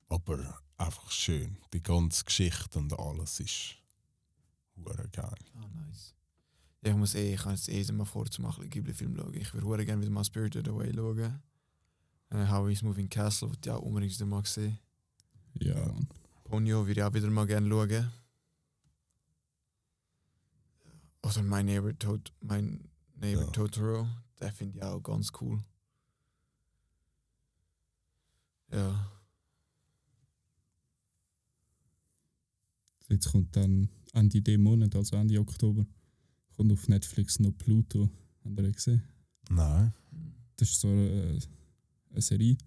[0.07, 1.57] Aber einfach schön.
[1.73, 3.77] Die ganze Geschichte und alles ist
[4.75, 5.33] hure geil.
[5.55, 6.13] Ah, nice.
[6.83, 9.33] Ja, ich muss eh, ich kann jetzt eh mal vor, zum einen Ghibli-Film schauen.
[9.33, 11.41] Ich würde gerne wieder mal Spirited Away schauen.
[12.29, 14.77] Äh, How is Moving Castle, würde ich auch unbedingt wieder mal sehen.
[15.55, 15.91] Ja.
[16.43, 18.11] Ponyo würde ich auch wieder mal gerne schauen.
[21.23, 23.49] Oder mein Neighbor, Tot mein Neighbor Ja.
[23.51, 24.07] Totoro,
[24.41, 25.63] den finde ich auch ganz cool.
[28.71, 29.11] Ja.
[33.09, 35.85] Jetzt kommt dann Ende dem Monat, also Ende Oktober,
[36.55, 38.09] kommt auf Netflix noch Pluto.
[38.43, 39.03] Habt ihr gesehen?
[39.49, 39.93] Nein.
[40.55, 41.39] Das ist so eine,
[42.09, 42.57] eine Serie.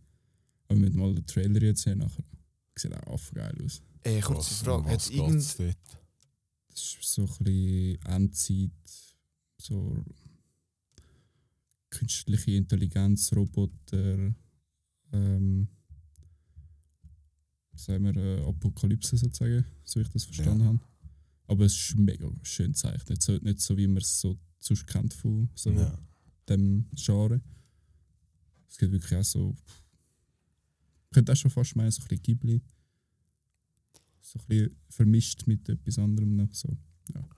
[0.68, 2.24] Aber mit mal den Trailer jetzt sehen, nachher
[2.76, 3.82] sieht auch affengeil aus.
[4.02, 4.90] Ey, kurze Frage.
[4.90, 5.58] Hat was irgend?
[6.68, 8.70] Das ist so ein bisschen Endzeit,
[9.56, 10.04] so
[11.98, 14.34] künstliche Intelligenz, Roboter,
[15.12, 15.68] ähm,
[17.74, 20.66] sagen wir äh, Apokalypse sozusagen, so wie ich das verstanden Ja.
[20.66, 20.80] habe.
[21.46, 25.12] Aber es ist mega schön gezeichnet, so, nicht so wie man es so sonst kennt
[25.14, 25.98] von so Ja.
[26.48, 27.40] dem Genre.
[28.68, 29.54] Es geht wirklich auch so.
[31.06, 32.62] Ich könnte auch schon fast meinen, so ein bisschen Ghibli.
[34.20, 36.52] So ein bisschen vermischt mit etwas anderem noch.
[36.54, 36.76] So.
[37.14, 37.28] Ja.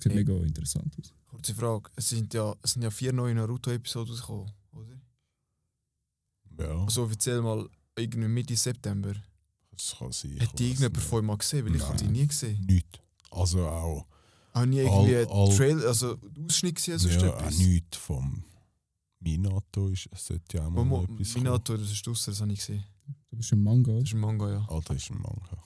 [0.00, 1.12] Sieht mega interessant aus.
[1.26, 1.90] kurze Frage.
[1.96, 5.00] Es sind ja, es sind ja vier neue Naruto-Episoden rausgekommen, oder?
[6.58, 9.14] Ja, Also offiziell mal irgendwie Mitte September.
[9.72, 10.32] das kann sein.
[10.36, 11.66] ich Hat die irgendjemand euch mal gesehen?
[11.66, 12.64] Weil ich habe die nie gesehen.
[12.66, 13.00] Nicht.
[13.30, 14.06] Also auch.
[14.52, 17.58] Auch nie irgendwie All- all- Trail, also Ausschnitt gesehen, sonst ja, auch etwas.
[17.58, 18.42] nichts vom
[19.20, 21.44] Minato ist, es sollte ja auch mal Momo, etwas kommen.
[21.44, 22.84] Minato, das ist draussen, das habe ich gesehen.
[23.30, 24.66] Du bist ein Manga, Das ist ein Manga, ja.
[24.68, 25.64] Alter, ist ein Manga.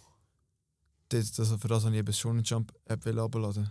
[1.09, 3.71] Das, das, für das habe ich eben schon eine Jump-App abladen.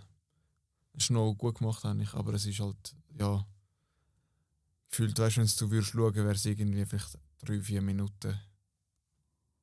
[0.94, 3.46] Ist noch gut gemacht eigentlich, aber es ist halt, ja.
[4.90, 8.40] Gefühlt, weißt du, wenn du würdest schauen, wäre es irgendwie vielleicht drei, vier Minuten.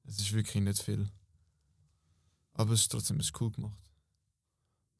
[0.04, 1.08] Es ist wirklich nicht viel.
[2.54, 3.78] Aber es ist trotzdem es ist cool gemacht.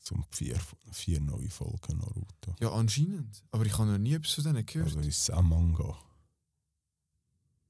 [0.01, 0.61] Zum vier,
[0.93, 2.55] vier neue Folgen Naruto.
[2.61, 3.43] Ja, anscheinend.
[3.51, 4.88] Aber ich habe noch nie etwas von denen gehört.
[4.88, 5.99] Also ist es auch Manga.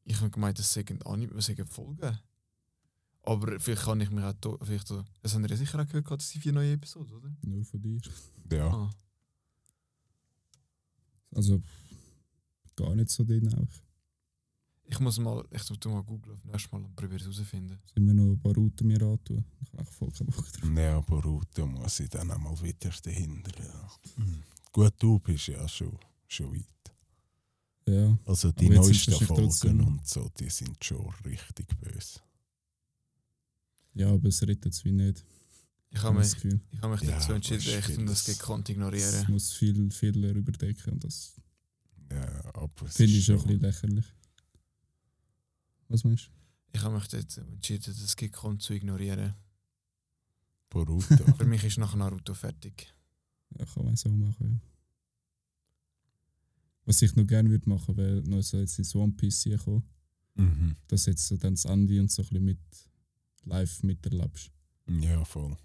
[0.05, 2.19] Ich habe gemeint, das sagen Anime, das sagen Folgen.
[3.23, 4.35] Aber vielleicht kann ich mich auch.
[4.63, 7.31] Vielleicht, so- das haben wir ja sicher auch gehört, dass die vier neue Episoden, oder?
[7.43, 8.01] Nur von dir.
[8.51, 8.67] Ja.
[8.73, 8.91] Ah.
[11.35, 11.61] Also
[12.77, 13.69] gar nicht so drin auch.
[14.91, 17.79] Ich muss mal, ich tu mal googeln auf nächstes Mal und probiere es herauszufinden.
[17.95, 19.45] Sind wir noch ein paar Routen mir antun?
[19.61, 20.71] Ich habe voll keinen Bock drauf.
[20.75, 23.51] Ja, Boruto muss ich dann einmal wieder dahinter.
[23.63, 23.91] Ja.
[24.17, 24.43] Mhm.
[24.73, 26.67] Gut, du bist ja schon, schon weit.
[27.87, 32.21] Ja, Also die neuesten Folgen und so, die sind schon richtig böse.
[33.99, 35.25] Ja, aber es rettet es wie nicht.
[35.91, 38.69] Ich Ich habe das mich, ich habe mich Ja, dazu entschieden, um das vieles- gekonnt
[38.69, 39.27] Es ignorieren.
[39.29, 41.35] muss viel Fehler überdecken und das
[42.11, 44.05] Ja, aber es finde ich schon ein bisschen lächerlich.
[45.89, 46.31] Was meinst du?
[46.77, 49.35] Ich habe mich dazu entschieden, das gekonnt zu ignorieren.
[50.69, 51.01] Boruto.
[51.39, 52.95] Für mich ist nach Naruto fertig.
[53.59, 54.61] Ja, kann man so machen, ja.
[56.85, 59.83] Was ich noch gerne würde machen, wäre noch so jetzt ins One Piece hier kommen,
[60.35, 60.77] mhm.
[60.89, 62.59] dass jetzt so dann das Ende und so ein bisschen mit
[63.45, 64.51] live miterlebst.
[64.89, 65.57] Ja, voll.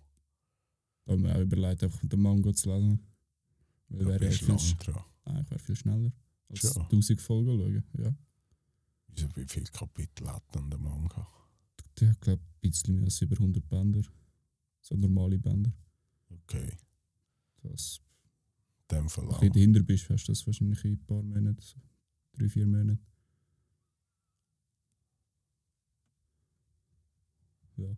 [1.05, 2.99] Da haben wir auch überlegt, einfach den Manga zu lesen.
[3.89, 5.03] Weil Da wäre ja bist du viel, lang sch- dran.
[5.25, 6.11] nein, wäre viel schneller.
[6.49, 6.81] Als Schon.
[6.83, 7.83] 1000 Folgen schauen.
[8.05, 8.15] Ja.
[9.07, 11.27] Wieso, wie viele Kapitel hat dann der Manga?
[11.99, 14.01] Der hat, glaube ich, ein bisschen mehr als über 100 Bänder.
[14.81, 15.71] So normale Bänder.
[16.29, 16.75] Okay,
[17.61, 18.01] Das,
[18.91, 21.61] in dem Fall wenn du dahinter bist, hast du das wahrscheinlich in ein paar Monaten.
[21.61, 21.77] So
[22.33, 22.99] drei, vier Monate.
[27.83, 27.97] Ja.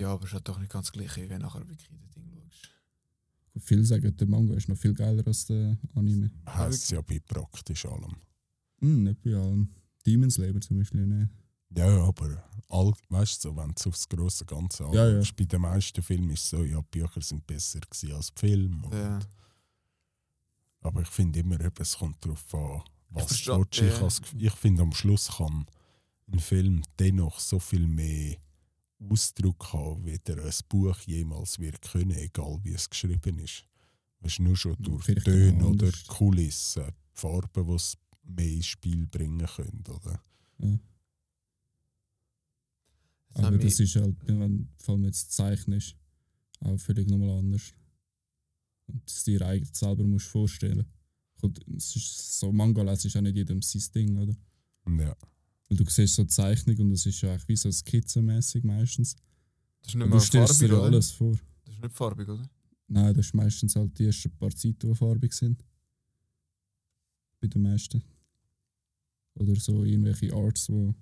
[0.00, 2.10] Ja, aber es ist halt doch nicht ganz gleich, wenn du nachher wirklich in das
[2.14, 2.70] Ding schaust.
[3.66, 6.30] Viele sagen, der Manga ist noch viel geiler als der Anime.
[6.48, 8.16] Heißt ja bei praktisch allem.
[8.80, 9.68] Hm, nicht bei allem.
[10.06, 11.30] Demon Slayer zum Beispiel nicht.
[11.76, 15.18] Ja, aber all, weißt du, so, wenn du aufs grosse Ganze Ja, ja.
[15.18, 18.32] anschaust, bei den meisten Filmen ist es so, ja, die Bücher sind besser gewesen als
[18.34, 18.88] die Filme.
[18.92, 19.18] Ja.
[20.80, 23.64] Aber ich finde immer, es kommt darauf an, was du.
[23.70, 24.00] Ich, ja.
[24.00, 25.66] has- ich finde, am Schluss kann
[26.32, 28.36] ein Film dennoch so viel mehr
[29.10, 33.64] Ausdruck haben, wie der ein Buch jemals wird können, egal wie es geschrieben ist.
[34.20, 35.90] Weißt du, nur schon durch Vielleicht Töne oder.
[36.08, 39.84] Kulissen, Farben, die es mehr ins Spiel bringen können.
[39.88, 40.22] Oder?
[40.58, 40.78] Ja.
[43.34, 45.96] Aber das ist halt, wenn vor allem jetzt zeichnest,
[46.60, 47.72] auch völlig nochmal anders.
[48.86, 50.86] Und das dir eigentlich selber musst vorstellen.
[51.40, 54.36] Und es ist so Manga lesen ist auch nicht jedem sein Ding, oder?
[54.86, 55.16] Ja,
[55.72, 59.16] Weil du siehst so Zeichnung und es ist ja eigentlich wie so skizzenmäßig meistens.
[59.80, 60.82] das ist nicht du stellst farbig, dir oder?
[60.84, 61.32] alles vor.
[61.64, 62.50] Das ist nicht farbig, oder?
[62.88, 65.64] Nein, das ist meistens halt die ersten paar Zeiten, die farbig sind.
[67.40, 68.04] Bei den meisten.
[69.32, 70.92] Oder so irgendwelche Arts, die,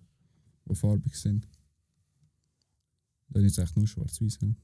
[0.69, 1.49] die farbig sind.
[3.31, 4.39] Dann ist es echt nur schwarz-weiß.
[4.41, 4.55] Ja.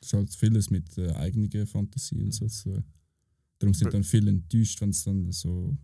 [0.00, 2.46] Das ist halt vieles mit äh, eigener Fantasie und so.
[2.48, 2.84] zu tun.
[3.58, 5.76] Darum sind dann viele enttäuscht, wenn es dann so.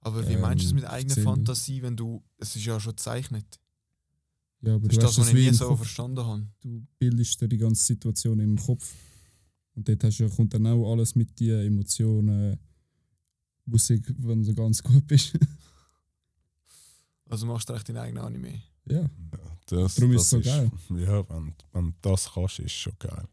[0.00, 1.16] Aber wie meinst du es Ähm, mit eigener.
[1.16, 2.22] Fantasie, wenn du.
[2.38, 3.60] Es ist ja schon gezeichnet.
[4.60, 5.78] Ja, aber Das ist du, das, hast was ich nie so Kopf.
[5.78, 6.46] verstanden habe.
[6.62, 8.94] du bildest dir die ganze Situation im Kopf.
[9.74, 12.58] Und dort hast du, kommt dann auch alles mit dir, Emotionen,
[13.66, 15.38] Musik, wenn du ganz gut bist.
[17.28, 18.62] Also machst du echt deinen eigenen Anime.
[18.86, 19.08] ja,
[19.66, 20.70] Das, Darum ist es so geil.
[20.90, 23.26] Ja, wenn, wenn du das kannst, ist schon geil.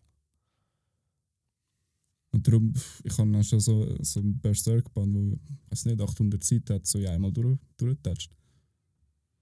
[2.32, 5.38] Und darum, ich habe dann schon so, so ein Berserk-Band, wo,
[5.70, 8.32] weiß nicht, 800 Seiten hat, so ja einmal durch, durchgetatscht.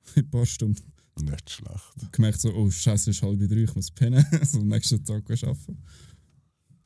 [0.16, 0.82] In ein paar Stunden.
[1.22, 2.12] Nicht schlecht.
[2.12, 4.26] Gemerkt so, oh Scheiße, es ist halb drei, ich muss pennen.
[4.44, 5.84] so am nächsten Tag arbeiten.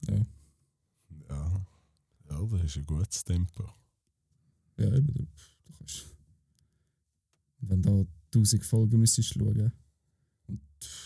[0.09, 0.25] Ja,
[1.29, 1.65] Ja.
[2.29, 3.69] ja, das ist ein gutes Tempo.
[4.77, 6.07] ja eben, du, du kannst.
[7.61, 9.71] Und wenn da 1000 Folgen müsstest schauen.
[10.47, 10.61] Und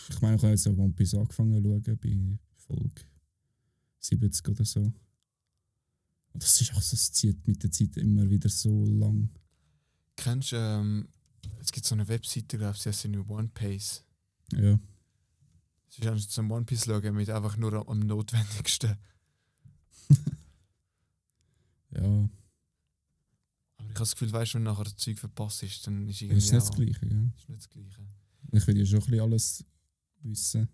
[0.08, 3.04] ich meine, ich habe jetzt auch One Piece angefangen zu schauen, bei Folge
[4.00, 4.80] 70 oder so.
[6.32, 9.30] Und das ist auch so, es zieht mit der Zeit immer wieder so lang.
[10.16, 11.08] Kennst du, ähm,
[11.60, 14.04] es gibt so eine Webseite, glaube ich, die heißt One Piece.
[14.52, 14.78] Ja,
[15.88, 18.96] Es ist eigentlich zum One Piece schauen mit einfach nur am notwendigsten.
[21.90, 22.30] ja, Aber
[23.78, 26.22] ich habe das Gefühl, weißt du, wenn nachher das Zeug verpasst ist, dann ist das
[26.22, 27.06] irgendwie ist nicht das Gleiche.
[27.06, 27.32] Ja.
[27.36, 28.08] ist nicht das Gleiche.
[28.52, 29.64] Ich will ja schon ein bisschen alles
[30.22, 30.68] wissen.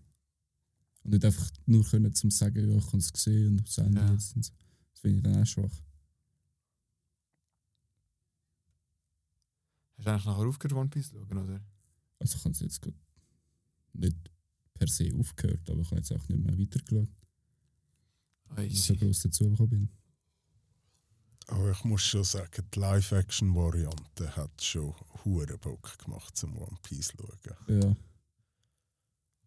[1.04, 4.00] Und nicht einfach nur können zum sagen, ja, ich habe es gesehen und das Ende
[4.00, 4.12] Ja.
[4.12, 4.34] jetzt.
[4.36, 4.52] Und so.
[4.92, 5.82] Das finde ich dann auch schwach.
[9.96, 11.60] Hast du eigentlich nachher aufgehört, One Piece zu schauen, oder?
[12.18, 12.94] Also ich habe es jetzt grad
[13.92, 14.16] nicht
[14.74, 17.08] per se aufgehört, aber ich habe jetzt auch nicht mehr weitergeschaut,
[18.48, 19.88] weil ich so groß dazugekommen bin.
[21.46, 27.12] Aber ich muss schon sagen, die Live-Action-Variante hat schon hure Bock gemacht zum One Piece
[27.12, 27.38] schauen.
[27.68, 27.96] Ja,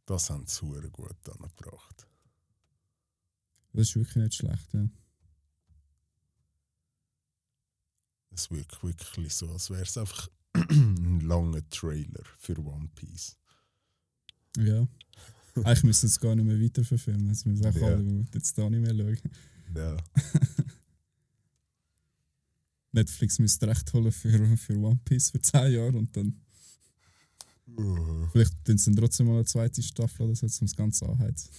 [0.07, 2.07] Das haben sie gut angebracht.
[3.73, 4.73] das ist wirklich nicht schlecht.
[4.73, 4.89] Ja.
[8.31, 13.37] Es wirkt wirklich so, als wäre es einfach ein langer Trailer für One Piece.
[14.57, 14.87] ja.
[15.63, 17.29] Eigentlich müssen sie es gar nicht mehr weiterverfilmen.
[17.29, 17.87] Jetzt müssen auch Ja.
[17.87, 19.31] alle jetzt da nicht mehr schauen.
[19.75, 19.97] Ja.
[22.91, 26.39] Netflix müsste Recht holen für, für One Piece für 10 Jahre und dann
[28.31, 31.51] vielleicht tun sie dann trotzdem mal eine zweite Staffel oder so, um das Ganze anheizen.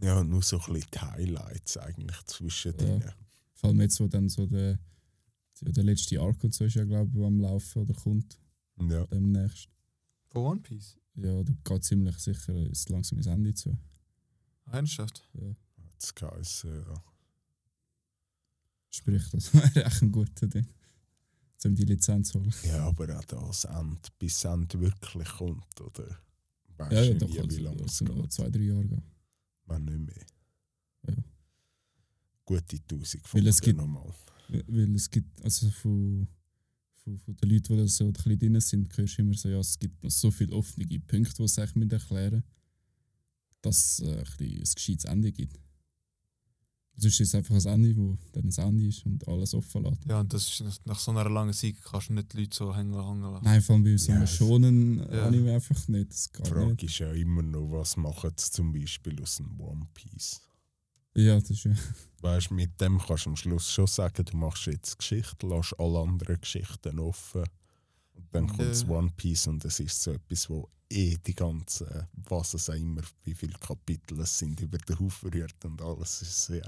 [0.00, 3.00] Ja, nur so ein bisschen die Highlights eigentlich zwischendrin.
[3.00, 3.14] Ja.
[3.54, 4.78] Vor allem jetzt, wo dann so der,
[5.60, 8.38] der, letzte Arc und so ist ja, glaube ich, am Laufen oder kommt
[8.80, 9.04] Ja.
[9.06, 9.68] demnächst.
[10.28, 10.96] Von One Piece?
[11.16, 13.76] Ja, da geht ziemlich sicher ist langsam ins Ende zu.
[14.66, 15.28] Ernsthaft?
[15.98, 17.04] Das geheißen, ja.
[18.90, 20.66] Sprich, das wäre echt ein guter Ding.
[21.64, 22.54] Um die Lizenz zu holen.
[22.64, 26.18] Ja, aber auch das Ende, bis das Ende wirklich kommt, oder?
[26.76, 29.02] Weißt Ja, ja, doch, nie, also, wie lange es noch zwei, drei Jahre gehen.
[29.66, 30.26] Wenn nicht mehr.
[31.16, 31.24] Ja.
[32.44, 34.14] Gute 1000 Weil es Folgen gibt- nochmal.
[34.48, 36.28] Weil- es gibt, also von,
[37.02, 39.48] von, von den Leuten, die da so ein bisschen drin sind, hörst du immer so,
[39.48, 42.44] ja, es gibt noch so viele offene Punkte, die es eigentlich erklären
[43.60, 44.12] dass es äh,
[44.44, 45.58] ein, ein gescheites Ende gibt.
[47.00, 50.04] Sonst ist es einfach ein Ende, wo dann ein Ende ist und alles offen lässt.
[50.06, 52.74] Ja, und das ist nach, so einer langen Zeit kannst du nicht die Leute so
[52.74, 53.44] hängen hängen lassen.
[53.44, 55.26] Nein, vor allem bei so einem es- schonen Ja.
[55.26, 56.10] Anime einfach nicht.
[56.10, 56.82] Das Die Frage nicht.
[56.82, 60.40] ist ja immer noch, was machen sie zum Beispiel aus dem One Piece?
[61.14, 61.72] Ja, das ist ja.
[62.20, 66.00] Weißt, mit dem kannst du am Schluss schon sagen, du machst jetzt Geschichte, lässt alle
[66.00, 67.44] anderen Geschichten offen.
[68.32, 68.88] Dann kommt das Ja.
[68.90, 73.02] One Piece und es ist so etwas, wo eh die ganze, was es auch immer,
[73.24, 76.62] wie viele Kapitel es sind, über den Haufen rührt und alles ist ja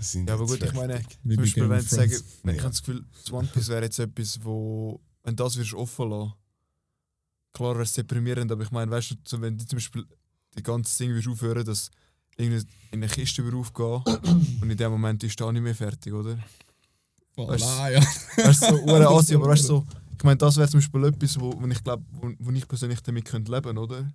[0.00, 1.02] Sind Ja, aber gut, ich meine.
[1.22, 2.64] Wie Zum bei Beispiel, wenn ich sage, wenn ich Ja.
[2.64, 6.32] habe das Gefühl, das One Piece wäre jetzt etwas, wo, wenn das würdest offen lassen,
[7.52, 10.06] klar wäre es deprimierend, aber ich meine, weißt du, so, wenn du zum Beispiel
[10.56, 11.90] die ganze Ding würdest aufhören, dass
[12.36, 14.02] irgendwie in eine Kiste würde aufgehen
[14.60, 16.38] und in dem Moment ist da nicht mehr fertig, oder?
[17.36, 18.00] Weißt du- Voilà, ja.
[18.44, 19.86] Weißt du, so, Asi, aber weißt du, so,
[20.22, 23.00] ich meine, das wäre zum Beispiel etwas, wo, wo ich glaube, wo, wo ich persönlich
[23.00, 24.12] damit könnte leben, oder?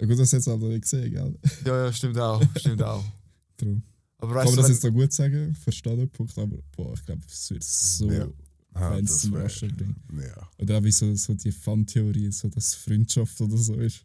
[0.00, 1.38] Ja, gut, das es halt nicht gesehen, gell?
[1.64, 3.04] Ja, ja, stimmt auch, stimmt auch.
[3.56, 3.82] Darum.
[4.18, 5.54] Aber Kann weißt man du, das jetzt so gut sagen?
[5.54, 8.26] Verstehe den Punkt, aber boah, ich glaube, es wird so Ja.
[8.74, 9.96] Ah, Fans das zum Arsch bringen.
[10.20, 10.50] ja.
[10.58, 14.04] Oder auch wie so, so die Fun-Theorie, so dass Freundschaft oder so ist.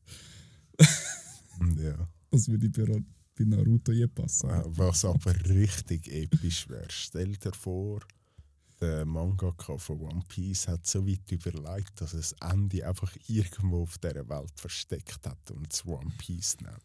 [1.78, 2.08] ja.
[2.30, 3.02] Das würde bei, Ra-
[3.36, 4.50] bei Naruto je passen.
[4.52, 8.02] Äh, Was aber richtig episch wäre, stell dir vor,
[8.84, 13.98] der Mangaka von One Piece hat so weit überlegt, dass es Ende einfach irgendwo auf
[13.98, 16.80] dieser Welt versteckt hat und es One Piece nennt.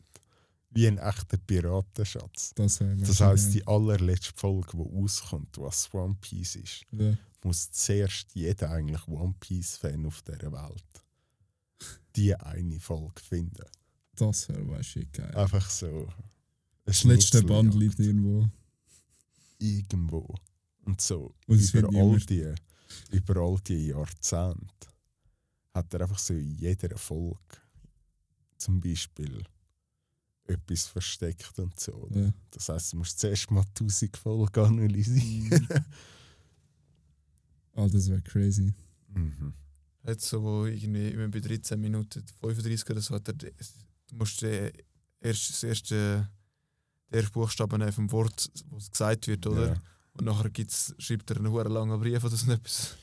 [0.70, 2.52] Wie ein echter Piratenschatz.
[2.54, 3.28] Das, wär Das geil.
[3.54, 7.16] die allerletzte Folge, die auskommt, was One Piece ist, Ja.
[7.42, 10.84] muss zuerst jeder eigentlich One Piece-Fan auf dieser Welt
[12.16, 13.64] die eine Folge finden.
[14.16, 15.34] Das wäre du geil.
[15.36, 16.08] Einfach so.
[16.84, 18.48] das letzte Band liegt irgendwo.
[19.60, 20.34] irgendwo.
[20.88, 22.54] Und so Und über all, die,
[23.10, 24.88] über all die Jahrzehnte
[25.74, 27.58] hat er einfach so in jeder Folge
[28.56, 29.44] zum Beispiel
[30.46, 32.08] etwas versteckt und so.
[32.14, 32.32] Ja.
[32.50, 35.68] Das heisst, du musst zuerst mal 1000 Folgen analysieren.
[37.74, 38.72] Ah, das wäre crazy.
[39.08, 39.52] Mhm.
[40.06, 43.52] Jetzt so, wo irgendwie immer bei 13 Minuten 35 oder so, hat er, du
[44.16, 44.72] musst den
[45.20, 46.28] erst, das erste,
[47.12, 49.74] den ersten Buchstaben vom Wort, was gesagt wird, oder?
[49.74, 49.82] Ja.
[50.18, 52.96] Und nachher gibt's, schreibt er einen huere langen Brief oder so etwas.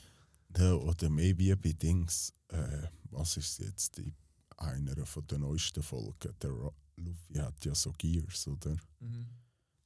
[0.57, 2.33] Ja, oder wie bei Dings.
[2.49, 4.13] Äh, was ist jetzt die,
[4.57, 6.33] einer von den neuesten Folgen?
[6.41, 8.75] Der Luffy hat ja so Gears, oder?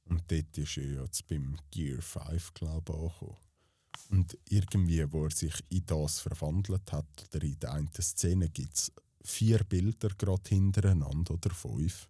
[0.04, 3.36] Und dort ist er jetzt beim Gear 5, glaube ich, angekommen.
[4.10, 8.74] Und irgendwie, wo er sich in das verwandelt hat, oder in der einen Szene, gibt
[8.74, 12.08] es vier Bilder gerade hintereinander oder fünf,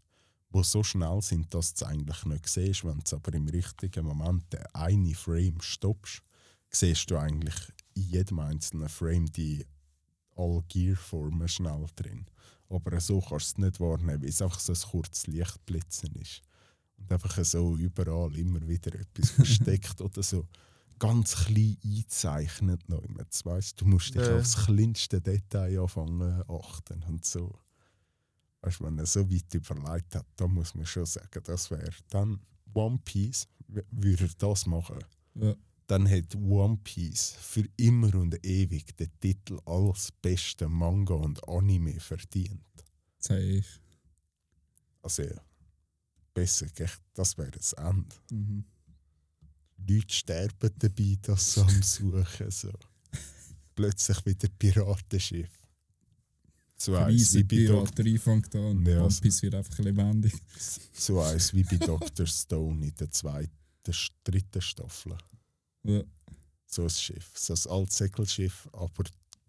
[0.53, 2.85] die so schnell sind, dass du es eigentlich nicht siehst.
[2.85, 6.23] Wenn du aber im richtigen Moment den einen Frame stoppst,
[6.71, 7.55] siehst du eigentlich
[7.95, 9.65] in jedem einzelnen Frame die
[10.37, 12.27] all Gear-Formen schnell drin.
[12.69, 16.43] Aber so kannst du es nicht wahrnehmen, weil es einfach so ein kurzes Lichtblitzen ist.
[16.99, 20.47] Und einfach so überall immer wieder etwas versteckt oder so
[20.99, 23.25] ganz klein eingezeichnet noch immer.
[23.45, 24.37] Weißt, du musst dich Ja.
[24.39, 27.59] aufs kleinste Detail anfangen achten und so.
[28.63, 32.41] Weißt, wenn er so weit überlegt hat, da muss man schon sagen, das wäre dann
[32.75, 34.99] One Piece, würde er das machen,
[35.35, 35.55] Ja.
[35.87, 41.99] dann hat One Piece für immer und ewig den Titel als beste Manga und Anime
[42.01, 42.63] verdient.
[43.19, 43.65] Safe.
[45.03, 45.41] Also ja,
[46.35, 46.67] besser,
[47.15, 48.15] das wäre das Ende.
[48.31, 48.65] Mhm.
[49.89, 52.51] Leute sterben dabei, das so am Suchen.
[52.51, 52.71] So.
[53.75, 55.51] Plötzlich wieder Piratenschiff.
[56.81, 58.87] So eins wie bei, Piraterie fängt an.
[58.87, 60.33] Ja, One Piece wird einfach lebendig.
[60.95, 62.27] so eins wie bei Dr.
[62.27, 63.53] Stone in der zweiten,
[64.25, 65.15] dritten Staffel.
[65.83, 66.03] Ja.
[66.67, 69.05] So ein Schiff, so ein altes Segelschiff, aber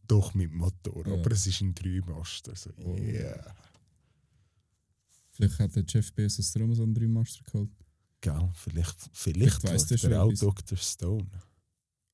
[0.08, 1.08] doch mit Motor.
[1.08, 1.14] Ja.
[1.14, 2.54] Aber es ist ein Dreimaster.
[2.56, 2.98] So, Oh.
[2.98, 3.56] yeah.
[5.32, 7.70] Vielleicht hat der Jeff Bezos darum so einen Dreimaster geholt.
[8.20, 10.34] Gell, vielleicht, vielleicht, Vielleicht weiss der auch.
[10.34, 10.78] Dr.
[10.78, 11.30] Stone.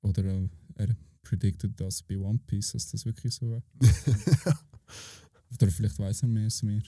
[0.02, 3.64] Oder äh, er predicted das bei One Piece, dass das wirklich so wäre.
[5.54, 6.82] Oder vielleicht weiß er mehr als wir.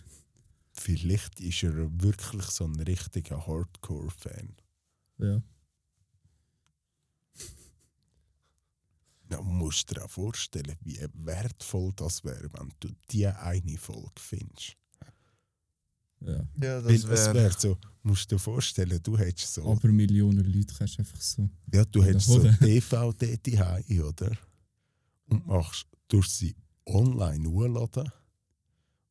[0.74, 4.56] vielleicht ist er wirklich so ein richtiger Hardcore-Fan.
[5.20, 5.42] Ja.
[9.32, 14.12] Ja, man muss dir auch vorstellen, wie wertvoll das wäre, wenn du die eine Folge
[14.18, 14.76] findest.
[16.22, 16.48] ja.
[16.62, 20.74] Ja, Weil es wäre so, musst du dir vorstellen, du hättest so, Aber Millionen Leute
[20.76, 21.48] kannst du einfach so.
[21.72, 22.40] ja, du hättest so.
[22.42, 24.32] DVD daheim, oder?
[25.28, 26.56] Und machst durch sie
[26.90, 28.12] online hochladen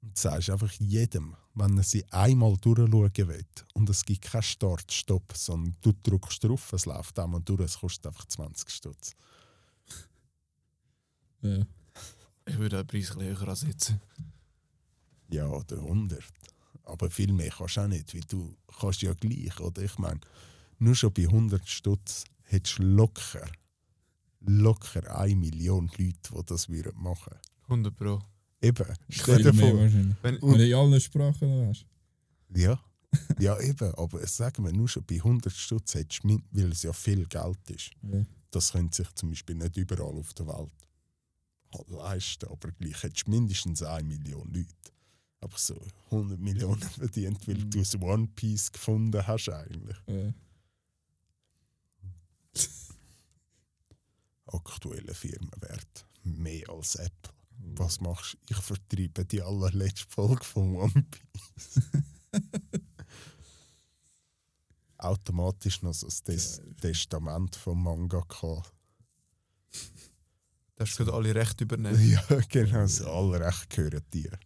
[0.03, 4.93] und sagst einfach jedem, wenn er sie einmal durchschauen will und es gibt keinen Start,
[4.93, 9.15] Stopp, sondern du drückst drauf, es läuft einmal durch, es kostet einfach 20 Stutz.
[11.43, 11.67] Ja.
[12.47, 14.01] Ich würde den Preis ein bisschen höher ansetzen.
[15.31, 16.23] Ja, oder 100.
[16.85, 19.83] Aber viel mehr kannst du auch nicht, weil du kannst ja gleich, oder?
[19.83, 20.21] Ich meine,
[20.79, 23.47] nur schon bei 100 Stutz hättest du locker,
[24.41, 27.37] locker eine Million Leute, die das würden machen
[27.69, 28.21] 100 Pro.
[28.61, 29.75] Eben, stell dir vor.
[29.79, 31.87] Wenn, Wenn du in allen Sprachen hast.
[32.55, 32.81] Ja,
[33.39, 36.83] ja eben, aber sagen wir, nur schon bei 100 Stutz hättest du, min- weil es
[36.83, 38.25] ja viel Geld ist, Ja.
[38.51, 40.73] das können sich zum Beispiel nicht überall auf der Welt
[41.75, 44.69] halt leisten, aber gleich hättest du mindestens eine Million Leute.
[45.41, 45.77] Aber so
[46.11, 47.71] 100 Millionen verdient, weil Mhm.
[47.71, 49.97] du das One Piece gefunden hast eigentlich.
[50.09, 50.33] Ja.
[54.47, 56.07] Aktueller Firmenwert.
[56.25, 57.33] Mehr als Apple.
[57.77, 58.39] Was machst du?
[58.55, 61.81] Ich vertreibe die allerletzte Folge von One Piece.
[64.99, 66.75] Automatisch noch so das Geil.
[66.81, 68.63] Testament vom Mangaka.
[70.75, 72.19] darfst du gerade alle Rechte übernehmen.
[72.31, 72.87] Ja, genau.
[72.87, 74.39] So, alle Rechte gehören dir.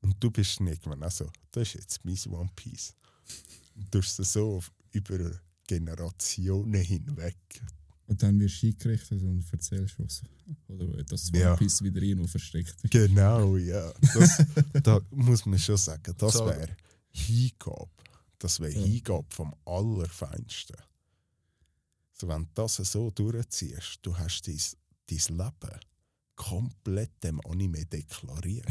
[0.00, 2.96] Und du bist nicht mehr so, das ist jetzt mein One Piece.
[3.76, 4.60] Und du hast es so
[4.90, 5.18] über
[5.66, 7.36] Generationen hinweg.
[8.12, 10.20] Und dann wirst du eingerichtet und erzählst was.
[10.68, 11.48] Oder das Ja.
[11.52, 12.90] One Piece wieder irgendwo versteckt ist.
[12.90, 13.90] Genau, ja.
[14.12, 14.44] Das,
[14.82, 16.44] da muss man schon sagen, das So.
[16.44, 16.76] wäre
[17.10, 17.88] Hingabe.
[18.38, 18.84] Das wäre Ja.
[18.84, 20.76] Hingabe vom Allerfeinsten.
[22.12, 24.60] So, wenn du das so durchziehst, du hast dein,
[25.06, 25.80] dein Leben
[26.36, 28.66] komplett dem Anime deklariert.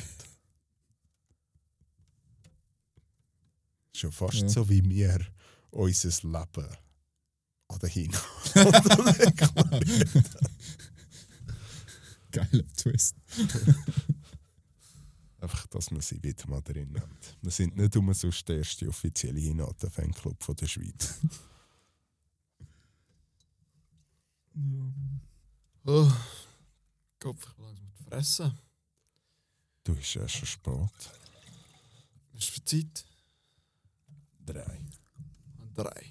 [3.95, 4.49] Schon fast Ja.
[4.49, 5.25] so wie wir
[5.71, 6.67] unser Leben
[7.71, 10.29] an der Hingabe deklariert.
[12.31, 13.15] Geiler Twist.
[15.39, 17.17] Einfach, dass wir sie wieder mal drin haben.
[17.41, 21.19] Wir sind nicht umsonst der erste offizielle Hinata-Fanclub von der Schweiz.
[25.83, 26.11] Oh,
[27.19, 28.59] Kopf, ich will langsam fressen.
[29.83, 31.11] Du bist ja schon spät.
[32.33, 33.05] Was ist für Zeit?
[34.45, 34.79] Drei.
[35.73, 36.10] Drei.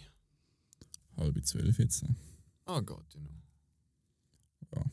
[1.20, 2.04] Halb zwölf jetzt.
[2.64, 3.42] Ah, Gott, you know.
[4.74, 4.84] Ja.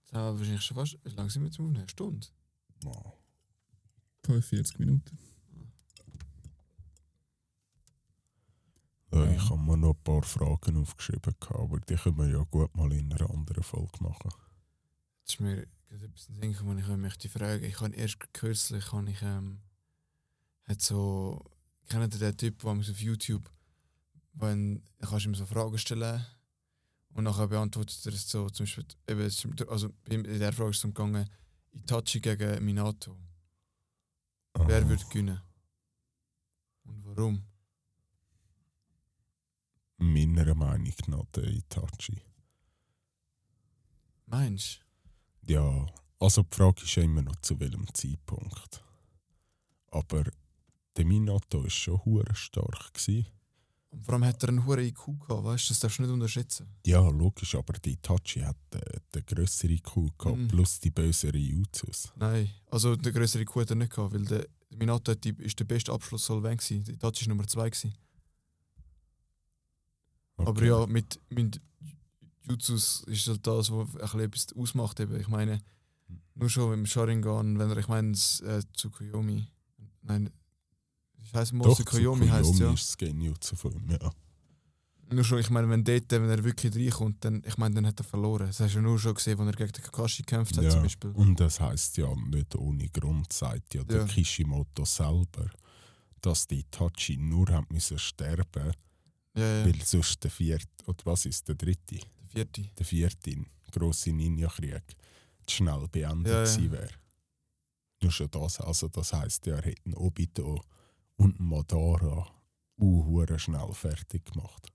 [0.00, 0.98] Jetzt haben wir wahrscheinlich schon fast.
[1.02, 1.78] Wie lange sind wir jetzt aufnehmen?
[1.78, 2.26] Eine Stunde?
[2.82, 3.14] Wow.
[4.24, 5.18] 45 Minuten.
[9.10, 12.92] Ich habe mir noch ein paar Fragen aufgeschrieben, aber die können wir ja gut mal
[12.92, 14.30] in einer anderen Folge machen.
[15.20, 17.64] Jetzt ist mir gerade etwas in den Sinn gekommen, ich möchte fragen.
[17.64, 19.60] Ich habe erst kürzlich, habe ich, ähm,
[20.64, 21.42] hat so,
[21.88, 23.50] kennt ihr den Typ, der auf YouTube,
[24.36, 26.24] wenn, kannst du ihm so Fragen stellen
[27.10, 30.84] und nachher beantwortet er es so, zum Beispiel, eben, also in der Frage ist es
[30.84, 31.28] umgegangen,
[31.72, 33.16] Itachi gegen Minato.
[34.54, 35.40] Wer Ah, würde gewinnen?
[36.84, 37.42] Und warum?
[39.98, 42.22] Meiner Meinung nach der Itachi.
[44.26, 44.80] Meinst
[45.42, 45.86] Ja,
[46.18, 48.82] also die Frage ist ja immer noch zu welchem Zeitpunkt.
[49.90, 50.24] Aber
[50.96, 52.94] der Minato war schon stark.
[52.94, 53.26] Gewesen.
[53.96, 56.12] Und vor allem hat er einen hohen IQ gehabt, weißt du, das darfst du nicht
[56.12, 56.68] unterschätzen.
[56.84, 60.48] Ja, logisch, aber die Itachi hat äh, den grösseren IQ gehabt, Mhm.
[60.48, 62.12] plus die böseren Jutsus.
[62.16, 65.58] Nein, also der größere IQ hat er nicht gehabt, weil der Minato hat die, ist
[65.58, 67.94] der beste Abschlusssolvent gewesen, der Itachi ist Nummer 2 gewesen.
[70.36, 70.68] Aber Okay.
[70.68, 71.60] ja, mit, mit
[72.42, 75.00] Jutsus ist halt das, was ein etwas ausmacht.
[75.00, 75.18] Eben.
[75.18, 75.60] Ich meine,
[76.34, 79.46] nur schon im Sharingan, wenn er, ich meine, das, äh, Tsukuyomi.
[80.02, 80.30] Nein,
[81.32, 82.72] das heisst Monster Koyomi heisst es ja.
[82.72, 84.10] ist das Genjutsu von ihm, ja.
[85.08, 88.00] Nur schon, ich meine, wenn dort, wenn er wirklich reinkommt, dann, ich meine, dann hat
[88.00, 88.48] er verloren.
[88.48, 90.70] Das hast du ja nur schon gesehen, als er gegen den Kakashi gekämpft hat, ja.
[90.70, 91.10] zum Beispiel.
[91.10, 94.04] Und das heisst ja nicht ohne Grund, sagt ja der Ja.
[94.04, 95.48] Kishimoto selber,
[96.20, 98.72] dass die Itachi nur haben müssen sterben
[99.36, 101.98] Ja, weil sonst der vierte, oder was ist der dritte?
[101.98, 102.62] der vierte.
[102.76, 103.36] der vierte
[103.70, 104.82] grosse Ninja-Krieg
[105.48, 106.70] schnell beendet Ja, ja.
[106.72, 106.90] wäre.
[108.02, 110.60] Nur schon das, also das heisst, er hätte einen Obito
[111.16, 112.26] und Madara
[112.78, 114.68] uh, schnell fertig gemacht.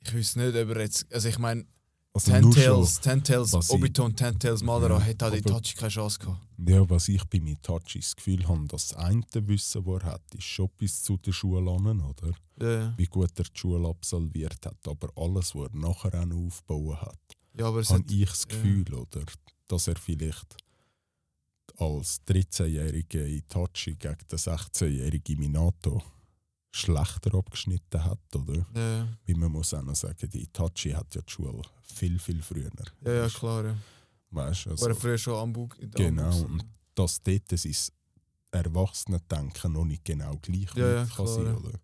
[0.00, 1.64] Ich weiß nicht, ob er jetzt, also ich meine,
[2.12, 5.74] Also nur Ten-Tails, Ten-Tails, was ich- Obito und Ten-Tails Madara Ja, hat halt aber- Itachi
[5.74, 6.46] keine Chance gehabt.
[6.68, 10.34] ja, was ich bei Itachi das Gefühl habe, dass das eine Wissen, das er hat,
[10.34, 12.32] ist schon bis zu der Schule an, oder?
[12.60, 12.94] Ja, ja.
[12.98, 17.18] Wie gut er die Schule absolviert hat, aber alles, was er nachher auch aufgebaut hat,
[17.58, 18.56] ja aber es habe hat, ich das ja.
[18.56, 19.24] Gefühl, oder,
[19.68, 20.56] dass er vielleicht
[21.76, 26.02] als 13-jähriger Itachi gegen den 16-jährigen Minato
[26.70, 28.66] schlechter abgeschnitten hat, oder?
[28.74, 29.08] ja.
[29.24, 32.70] Wie man muss auch noch sagen, die Itachi hat ja die Schule viel, viel früher.
[33.04, 33.76] ja, ja, klar, ja.
[34.30, 37.74] Weißt, War also, er früher schon am Bug in der genau, und dass dort sein
[38.50, 41.78] Erwachsenen-Denken noch nicht genau gleich Ja, ja, kann sein, oder?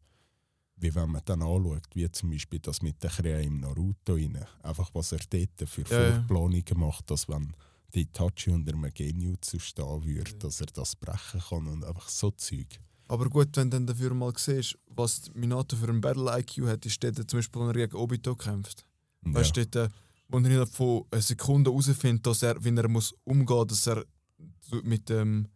[0.76, 4.45] Wie wenn man dann anschaut, wie zum Beispiel das mit der Krähe im Naruto rein,
[4.62, 6.12] einfach was er dort für ja.
[6.12, 7.55] Vorplanungen macht, dass wenn
[7.95, 12.30] die Itachi unter einem Genjutsu stehen würde, dass er das brechen kann und einfach so
[12.30, 12.80] Zeug.
[13.09, 17.03] Aber gut, wenn du dann dafür mal siehst, was Minato für ein Battle-IQ hat, ist
[17.03, 18.86] dort zum Beispiel, wenn er gegen Obito kämpft.
[19.24, 19.34] Ja.
[19.34, 19.95] Weißt du, dort, äh,
[20.28, 24.05] wo er innerhalb von einer Sekunde herausfindet, dass er, wenn er muss umgehen, dass er
[24.84, 25.49] mit dem,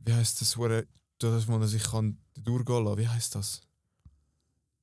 [0.00, 0.84] wie heißt das, wo er,
[1.18, 3.60] das, wo er sich kann durchgehen lassen, wie heißt das?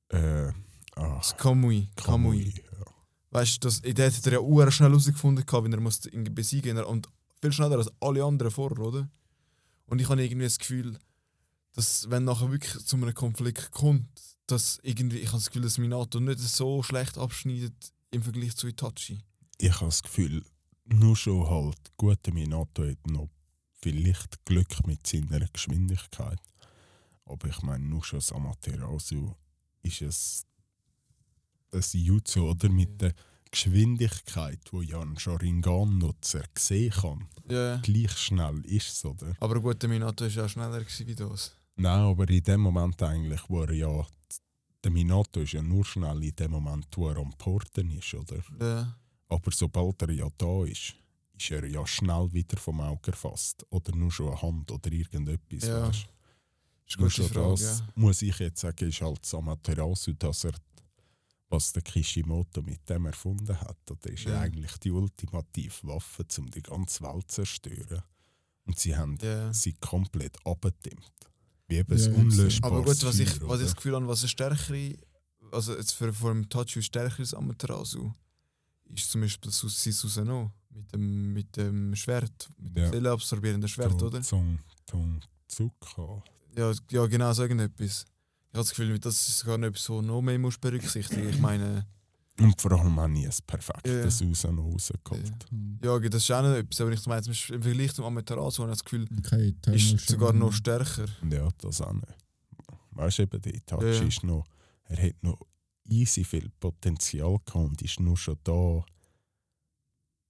[0.08, 0.48] Äh,
[0.96, 1.90] ah, Das Kamui.
[1.96, 2.44] Kamui.
[2.44, 2.54] Kamui.
[2.78, 2.91] Ja.
[3.32, 6.88] Weißt du, der hat er ja uhr schnell herausgefunden, wenn er muss ihn besiegen musste.
[6.88, 7.08] Und
[7.40, 9.10] viel schneller als alle anderen vorher, oder?
[9.86, 10.98] Und ich habe irgendwie das Gefühl,
[11.72, 14.06] dass wenn nachher wirklich zu einem Konflikt kommt,
[14.46, 18.68] dass irgendwie, ich habe das Gefühl, dass Minato nicht so schlecht abschneidet im Vergleich zu
[18.68, 19.20] Itachi.
[19.56, 20.44] Ich habe das Gefühl,
[20.84, 23.30] nur schon halt, guter Minato hat noch
[23.80, 26.38] vielleicht Glück mit seiner Geschwindigkeit.
[27.24, 29.32] Aber ich meine, nur schon das Amaterasu
[29.82, 30.44] ist es
[31.72, 32.68] ein Jutsu, oder?
[32.68, 33.14] Mit der
[33.50, 37.28] Geschwindigkeit, wo ja ein Sharingan-Nutzer sehen kann.
[37.50, 37.76] Ja.
[37.78, 39.34] Gleich schnell ist es, oder?
[39.40, 41.54] Aber gut, der Minato war ja schneller wie das.
[41.76, 44.06] Nein, aber in dem Moment eigentlich, wo er ja.
[44.84, 48.42] Der Minato ist ja nur schnell in dem Moment, wo er am Porten ist, oder?
[48.60, 48.96] Ja.
[49.28, 50.94] Aber sobald er ja da ist,
[51.38, 53.64] ist er ja schnell wieder vom Auge erfasst.
[53.70, 55.68] Oder nur schon eine Hand oder irgendetwas.
[55.68, 56.06] Ja, weisst.
[56.86, 57.88] Ist Nur schon Frage, das, ja.
[57.94, 60.52] muss ich jetzt sagen, ist halt das Amaterasu, dass er,
[61.52, 63.76] was der Kishimoto mit dem erfunden hat.
[63.84, 68.02] Das ist ja eigentlich die ultimative Waffe, um die ganze Welt zu zerstören.
[68.64, 69.52] Und sie haben Ja.
[69.52, 71.12] sie komplett abgedimmt.
[71.68, 73.76] Wie eben Ja, ein ja, unlöschbares Aber gut, was ich, was ich das?
[73.76, 74.96] Gefühl habe, was eine stärkere,
[75.50, 78.12] also jetzt für, vor dem Tachi stärkeres Amaterasu,
[78.86, 82.90] ist zum Beispiel sein Susanoo mit dem, mit dem Schwert, mit dem Ja.
[82.90, 84.22] seelenabsorbierenden Schwert, Tung- oder?
[84.22, 86.22] Tung- Tung- Zuka.
[86.56, 88.06] Ja, ja, genau, so irgendetwas.
[88.52, 91.26] Ich habe das Gefühl, das ist gar nicht so noch mehr musst berücksichtigen.
[91.30, 91.86] Ich meine,
[92.38, 94.26] Und vor allem habe ich ein perfektes Ja.
[94.26, 95.46] Raus noch rausgeholt.
[95.82, 98.72] Ja, okay, das ist auch nicht etwas, aber ich meine, im Vergleich zum Amaterasu habe
[98.72, 101.06] ich das Gefühl, Okay, ist sogar noch stärker.
[101.30, 102.06] Ja, das auch nicht.
[102.90, 104.02] Weißt du, eben, der Itachi Ja, ja.
[104.02, 104.44] ist noch,
[104.84, 105.38] er hat noch
[105.84, 108.84] easy viel Potenzial gehabt und ist nur schon da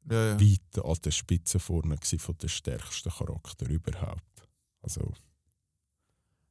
[0.08, 0.40] Ja, ja.
[0.40, 4.48] weit an der Spitze vorne von der stärksten Charakter überhaupt.
[4.80, 5.12] Also,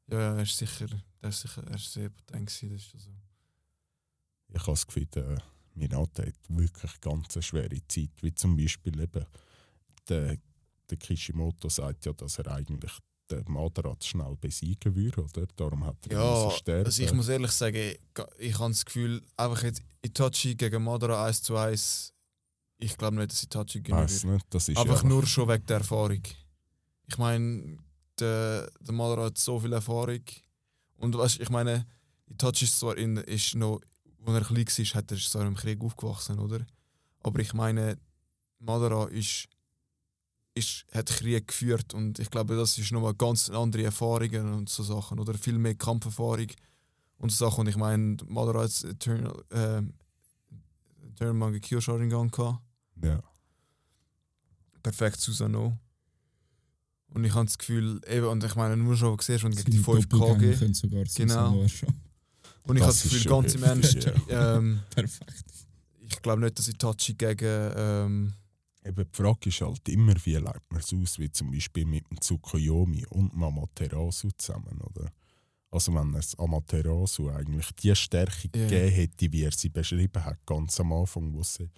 [0.08, 0.88] Ja, ja, er ist sicher,
[1.22, 3.12] er ist sicher, er ist sehr potent gewesen, das ist schon so.
[4.54, 5.42] ich habe das Gefühl, der
[5.76, 8.10] Minato hat wirklich ganz eine schwere Zeit.
[8.22, 9.26] Wie zum Beispiel eben,
[10.10, 10.38] der,
[10.90, 12.92] der Kishimoto sagt ja, dass er eigentlich
[13.30, 15.48] den Madara zu schnell besiegen würde, oder?
[15.56, 16.86] Darum hat er Ja, sterben.
[16.86, 18.00] also ich muss ehrlich sagen, ich,
[18.40, 22.14] ich habe das Gefühl, einfach jetzt Itachi gegen Madara 1 zu 1,
[22.80, 24.34] ich glaube nicht, dass Itachi gewinnen Weiss wird.
[24.34, 26.22] nicht, das ist Einfach ja, nur schon wegen der Erfahrung.
[27.08, 27.78] Ich meine,
[28.20, 30.24] der, der Madara hat so viel Erfahrung.
[31.02, 31.86] Und weißt, ich meine,
[32.30, 33.82] Itachi ist zwar in, ist noch,
[34.26, 36.66] als er klein war, hat er zwar im Krieg aufgewachsen, oder?
[37.24, 37.98] Aber ich meine,
[38.60, 39.48] Madara ist,
[40.54, 44.84] ist, hat Krieg geführt und ich glaube, das ist nochmal ganz andere Erfahrungen und so
[44.84, 45.34] Sachen, oder?
[45.34, 46.48] Viel mehr Kampferfahrung
[47.18, 47.62] und so Sachen.
[47.62, 49.94] Und ich meine, Madara hat Eternal, ähm,
[51.10, 52.62] Eternal Mangekyo Sharingan gehabt
[53.02, 53.22] ja.
[54.84, 55.78] perfekt Susano.
[57.14, 59.72] Und ich habe das Gefühl, eben, und ich meine, nur schon siehst, wenn du gegen
[59.72, 60.60] die Seine 5 Doppelgänger KG.
[60.60, 61.60] können sogar Genau.
[62.64, 65.44] Und ich habe Das Gefühl, schon ganz im Ernst, ähm, Perfekt.
[66.08, 67.72] ich glaube nicht, dass Itachi gegen.
[67.76, 68.34] Ähm,
[68.84, 72.10] Eben die Frage ist halt immer, wie legt man es aus, wie zum Beispiel mit
[72.10, 75.12] dem Tsukuyomi und dem Amaterasu zusammen, oder?
[75.70, 78.68] Also wenn es Amaterasu eigentlich die Stärke Ja.
[78.68, 81.70] gegeben hätte, wie er sie beschrieben hat, ganz am Anfang, wo sie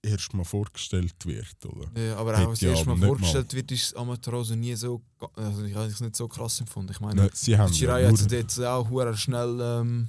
[0.00, 2.00] das erste Mal vorgestellt wird, oder?
[2.00, 5.02] ja, aber auch, was ja erst aber mal nicht vorgestellt wird, ist Amaterasu nie so.
[5.34, 6.92] Also ich habe es nicht so krass empfunden.
[6.92, 9.58] Ich meine, Nein, sie haben ja Shirai hat sie dort auch hure schnell.
[9.60, 10.08] Ähm,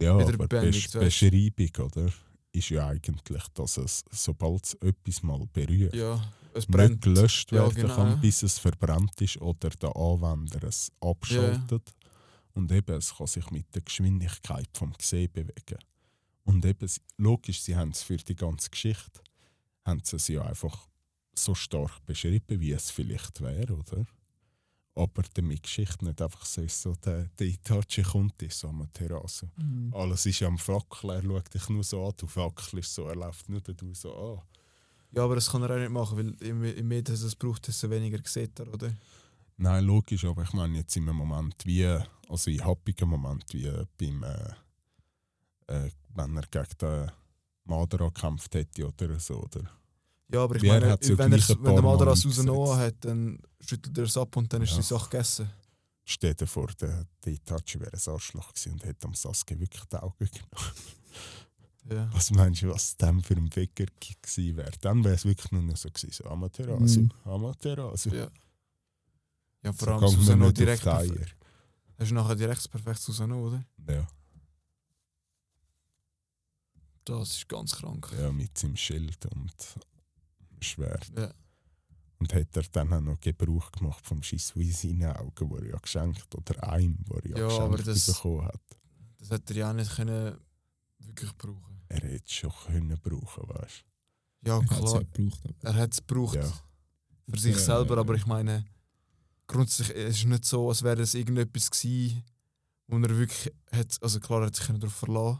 [0.00, 0.92] ja, wieder aber beendigt.
[0.92, 2.12] Beschreibung, oder?
[2.52, 6.20] Ist ja eigentlich, dass es, sobald es etwas mal berührt, ja,
[6.52, 7.02] es nicht brennt.
[7.02, 8.14] gelöscht Ja, werden genau, kann, ja.
[8.16, 11.94] bis es verbrannt ist oder der Anwender es abschaltet.
[12.54, 15.78] Und eben, es kann sich mit der Geschwindigkeit vom Gesehen bewegen.
[16.44, 19.20] Und eben, logisch, sie haben es für die ganze Geschichte,
[19.84, 20.88] haben sie es ja einfach
[21.34, 24.04] so stark beschrieben, wie es vielleicht wäre, oder?
[24.94, 28.68] Aber damit die Geschichte nicht einfach so ist, so der, der Itachi kommt ist so
[28.68, 29.50] am Terrasse.
[29.56, 29.94] Mhm.
[29.94, 33.48] Alles ist am Fackeln, er schaut dich nur so an, du fackelst so, er läuft
[33.48, 34.42] nur du so an.
[35.12, 37.88] Ja, aber das kann er auch nicht machen, weil im, im Medien es braucht, desto
[37.88, 38.92] weniger sieht er, oder?
[39.56, 41.86] Nein, logisch, aber ich meine jetzt in einem Moment wie,
[42.28, 44.52] also in happigen Moment wie beim, äh,
[45.66, 47.10] äh, wenn er gegen den
[47.64, 49.62] Madara gekämpft hätte oder so, oder?
[50.32, 52.26] Ja, aber ich meine, ja wenn, er, wenn der Madara eingesetzt.
[52.38, 54.76] rausgenommen hat, dann schüttelt er es ab und dann ist Ja.
[54.76, 55.50] die Sache gegessen.
[56.04, 59.84] Stell dir vor, der, der Itachi wäre ein Arschloch gewesen und hätte am Sasuke wirklich
[59.84, 60.74] die Augen genommen.
[61.90, 62.08] Ja.
[62.12, 64.70] Was meinst du, was dann für ein Wecker gewesen wäre?
[64.80, 67.10] Dann wäre es wirklich nur noch so gewesen, so Amaterasu, Mhm.
[67.24, 68.10] Amaterasu.
[68.10, 68.28] Ja.
[69.64, 70.84] Ja, vor So allem Susanoo nicht direkt.
[70.86, 73.64] Hast du nachher direkt perfekt Susanoo, oder?
[73.88, 74.06] Ja,
[77.04, 78.08] Das ist ganz krank.
[78.18, 79.52] ja, mit seinem Schild und
[80.60, 81.10] Schwert.
[81.16, 81.32] Ja.
[82.18, 85.66] Und hat er dann auch noch Gebrauch gemacht vom Schiss wie seine Augen, wo er
[85.70, 88.60] ja geschenkt oder einem, wo er ja, Ja, aber geschenkt das- bekommen hat.
[89.18, 90.38] Das hätte er ja auch nicht können
[91.00, 91.80] wirklich brauchen.
[91.88, 93.84] Er hätte es schon können brauchen, weißt
[94.44, 94.94] Er es ja klar.
[94.94, 95.04] Aber
[95.68, 96.52] Er hat es gebraucht Ja.
[97.28, 98.64] für sich Ja, selber, ja, aber ich meine,
[99.48, 102.22] grundsätzlich es ist nicht so, als wäre es irgendetwas gewesen,
[102.86, 105.38] wo er wirklich hat, also klar, er hat sich darauf verlassen,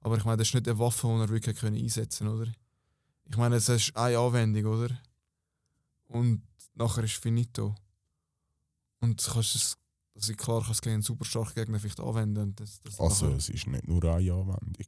[0.00, 2.50] aber ich meine, das ist nicht eine Waffe, die er wirklich können einsetzen oder?
[3.30, 4.90] Ich meine, es ist eine Anwendung, oder?
[6.06, 6.42] Und
[6.74, 7.74] nachher ist finito.
[9.00, 9.76] Und du kannst es,
[10.14, 12.42] also klar kannst du gegen einen super starken Gegner vielleicht anwenden.
[12.42, 14.86] Und das, das Also nachher- es ist nicht nur eine Anwendung.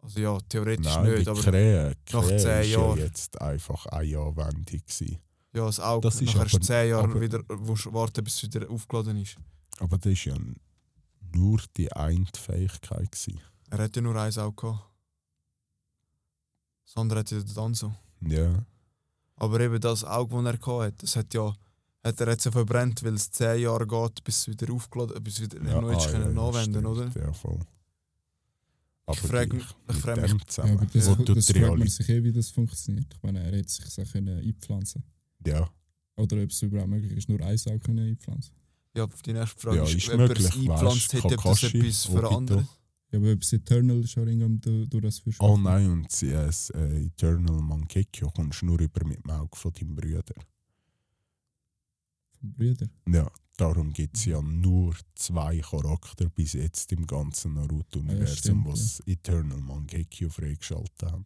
[0.00, 2.98] Also ja, theoretisch Nein, nicht, aber Krähe, nach Krähe zehn ist Jahren.
[2.98, 5.18] ja jetzt einfach eine Anwendung gewesen.
[5.52, 6.08] ja, das Auge.
[6.08, 9.36] das ist nachher ist aber- 10 Jahre aber- wieder, warten, bis es wieder aufgeladen ist.
[9.78, 10.34] Aber das ist ja
[11.34, 13.40] nur die eine Fähigkeit gewesen.
[13.72, 14.84] Er hat ja nur eins Auge gehabt.
[16.84, 17.94] Das andere hat ja der Danzo.
[18.20, 18.66] Ja,
[19.36, 21.54] Aber eben das Auge, das er gehabt hat, das hat ja
[22.04, 25.40] hat er jetzt ja verbrennt, weil es 10 Jahre geht, bis es wieder aufgeladen bis
[25.40, 27.10] wieder ja, neu ist ah, können ja, anwenden, stimmt, oder?
[27.20, 27.60] Ja, voll.
[29.06, 31.78] Aber frag gleich, mich- ich mit frag dem mich- zusammen, Ja, das, das die fragt
[31.78, 33.06] man sich eh, wie das funktioniert.
[33.14, 35.02] Ich meine, er hätte sich so können einpflanzen
[35.46, 35.70] Ja,
[36.16, 38.54] Oder ob es überhaupt möglich ist, nur ein Sau können einpflanzen.
[38.94, 41.42] Ja, die nächste Frage Ja, ist, ist ob er es möglich, eingepflanzt weißt, hätte, ob
[41.44, 42.68] das etwas andere.
[43.12, 46.46] Ja, aber ob es Eternal Sharingan du- durch das für Oh nein, und sie, äh,
[46.46, 50.34] das Eternal Mangekyo kommst du nur über mit dem Auge von deinem Bruder.
[52.40, 52.88] vom Brüder.
[53.08, 58.70] Ja, darum gibt es ja nur zwei Charakter bis jetzt im ganzen Naruto-Universum, stimmt, die
[58.70, 61.24] das Eternal Mangekyo freigeschaltet haben.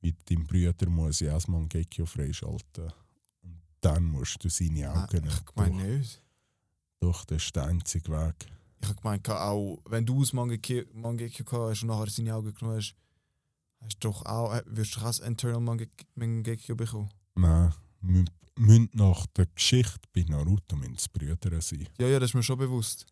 [0.00, 2.92] Mit deinem Brüder muss ich auch das Mangekyo freischalten.
[3.42, 5.98] Und dann musst du seine Augen nicht ich meine durch.
[5.98, 6.22] nicht.
[7.00, 8.34] Doch, das ist der einzige Weg.
[8.82, 10.84] Ich habe gemeint, auch wenn du das Mangekyo
[11.68, 12.94] hast und nachher seine Augen genommen hast,
[13.80, 17.08] hast du doch auch, äh, wirst du auch das Internal Mange- Mangekyo bekommen.
[17.36, 17.72] Nein,
[18.02, 18.26] mü-
[18.56, 21.88] müssen nach der Geschichte bei Naruto müssen Brüder sein.
[21.98, 23.06] Ja, ja, das ist mir schon bewusst.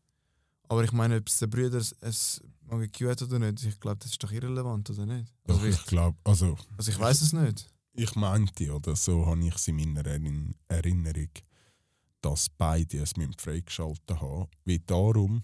[0.68, 2.14] Aber ich meine, ob es der Brüder ein
[2.68, 5.32] Mangekyo hat oder nicht, ich glaube, das ist doch irrelevant, oder nicht?
[5.46, 7.68] Also, Doch, ich ich, glaube, also also ich weiß es nicht.
[7.92, 11.30] ich meinte, oder so habe ich es in meiner Erin- Erinnerung,
[12.22, 14.48] dass beide es müssen freigeschaltet haben.
[14.64, 15.42] Wie darum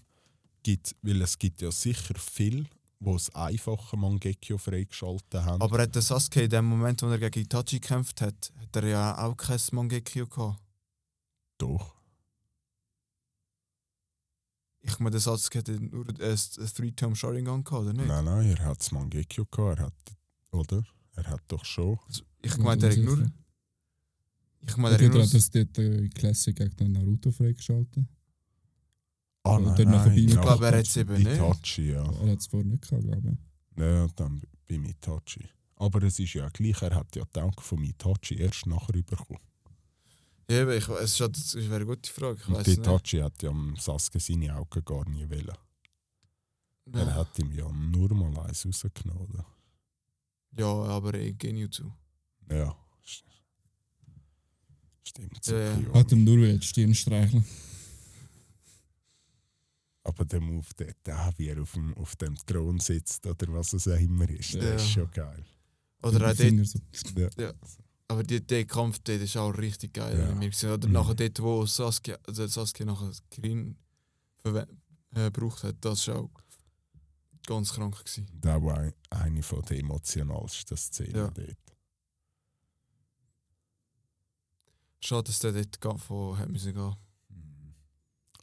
[0.67, 2.65] gibt, weil es gibt ja sicher viele,
[2.99, 5.61] die das einfache Mangekyo freigeschaltet haben.
[5.61, 8.87] Aber hat der Sasuke in dem Moment, wo er gegen Itachi gekämpft hat, hat er
[8.87, 10.59] ja auch kein Mangekyo gehabt.
[11.57, 11.95] Doch.
[14.81, 18.07] Ich meine, der Sasuke hatte nur ein, ein Three-Term Sharingan gehabt, oder nicht?
[18.07, 19.93] Nein, nein, er hat das Mangekyo gehabt, er hat,
[20.51, 20.83] oder?
[21.15, 21.97] Er hat doch schon.
[22.07, 23.31] Also, ich meine, der hat nur.
[24.67, 25.31] Ich meine, der hat hat nur.
[25.31, 28.05] das dort äh, in Classic gegen den Naruto freigeschaltet?
[29.47, 31.27] Ah, nein, nachher nein, Ich glaube, er hat es eben nicht.
[31.27, 32.03] Itachi, ja.
[32.03, 33.81] Er hat es vorher nicht gehabt, glaube ich.
[33.81, 35.45] Ja, dann beim Itachi.
[35.75, 39.39] Aber es ist ja gleich, er hat ja die Augen vom Itachi erst nachher bekommen.
[40.49, 42.39] Ja, eben, ich, es ist, wäre eine gute Frage.
[42.41, 42.79] Ich Und es nicht.
[42.79, 45.51] Itachi hat ja Sasuke seine Augen gar nie wollen.
[46.93, 47.15] Er Ja.
[47.15, 49.27] hat ihm ja nur mal eins rausgenommen.
[49.29, 49.45] oder?
[50.57, 51.91] ja, aber eh Genjutsu.
[52.49, 52.75] Ja.
[53.05, 53.23] st-
[55.03, 55.45] Stimmt.
[55.47, 55.93] Ja, ja.
[55.93, 57.45] Hat ihm nur die Stirn streicheln.
[60.07, 63.73] Aber der Move dort, da, wie er auf dem, auf dem Thron sitzt oder was
[63.73, 64.75] es auch immer ist, der Ja.
[64.75, 65.45] ist schon geil.
[66.01, 66.79] Oder auch dort, so.
[67.41, 67.53] Ja.
[68.07, 70.17] aber die, der Kampf dort ist auch richtig geil.
[70.17, 70.29] Ja.
[70.29, 70.35] Ja.
[70.35, 70.71] Mir gesehen.
[70.71, 70.93] Oder Mhm.
[70.93, 73.11] nachher dort, wo Sasuke, also Sasuke nachher
[74.43, 74.67] verwe-
[75.13, 76.29] äh, gebraucht hat, das war auch
[77.45, 77.97] ganz krank.
[77.99, 78.27] Gewesen.
[78.39, 81.27] Das war ein- eine von der emotionalsten Szenen Ja.
[81.31, 81.57] dort.
[85.01, 86.95] Schade, dass der dort von hat müssen gehen.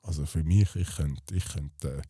[0.04, 2.02] Also für mich, ich könnte, ich könnte,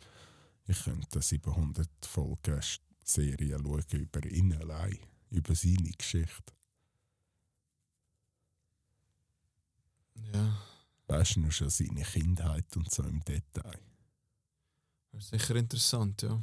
[0.67, 2.61] ich könnte eine 700 Folgen
[3.05, 4.99] Serie schauen über ihn allein,
[5.31, 6.53] über seine Geschichte.
[10.33, 10.61] Ja,
[11.07, 13.79] Weißt du, nur schon seine Kindheit und so im Detail.
[15.13, 16.43] das ist sicher interessant, ja.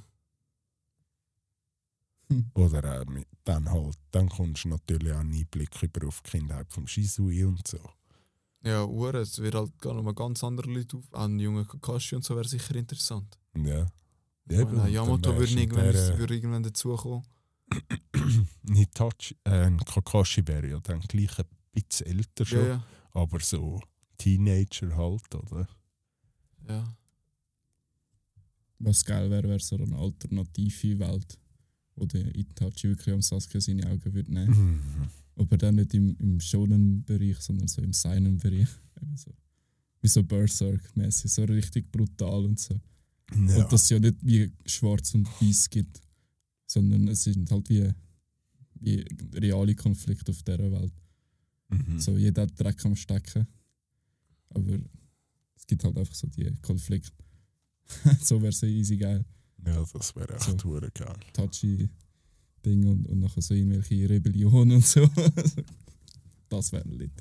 [2.53, 6.29] Oder auch mit, dann halt, dann kommst du natürlich auch einen Einblick über auf die
[6.29, 7.79] Kindheit vom Shisui und so.
[8.63, 11.11] Ja, Uhr, es wird halt gar noch mal ganz andere Leute auf.
[11.13, 13.39] Auch ein junger Kakashi und so wäre sicher interessant.
[13.55, 13.87] Ja.
[14.47, 17.23] Ich meine, und Yamato würde irgendwann, der, würde irgendwann dazukommen.
[18.71, 22.83] Hitachi, äh, ein Kakashi wäre ja dann gleich ein bisschen älter schon, Ja, ja.
[23.13, 23.81] aber so
[24.17, 25.67] Teenager halt, oder?
[26.67, 26.83] ja.
[28.79, 31.37] Was geil wäre, wäre so eine alternative Welt,
[31.95, 35.09] wo der Itachi wirklich am Sasuke seine Augen würde nehmen.
[35.35, 38.67] Aber dann nicht im, im Shonen-Bereich, sondern so im Seinen-Bereich.
[39.01, 39.31] Eben so.
[40.01, 42.73] Wie so Berserk-mäßig, so richtig brutal und so.
[43.33, 43.63] Ja.
[43.63, 46.01] Und dass es ja nicht wie schwarz und weiß gibt,
[46.67, 47.89] sondern es sind halt wie,
[48.79, 49.05] wie
[49.35, 50.93] reale Konflikte auf dieser Welt.
[51.69, 51.99] mhm.
[51.99, 53.47] So jeder hat Dreck am Stecken.
[54.49, 54.79] Aber
[55.55, 57.11] es gibt halt einfach so die Konflikte.
[58.21, 59.23] so wäre es easy geil.
[59.65, 60.55] ja, das wäre echt So.
[60.93, 61.15] geil.
[62.61, 65.07] Touchy-Ding und, und nachher so irgendwelche Rebellionen und so.
[66.49, 67.11] das wäre lit.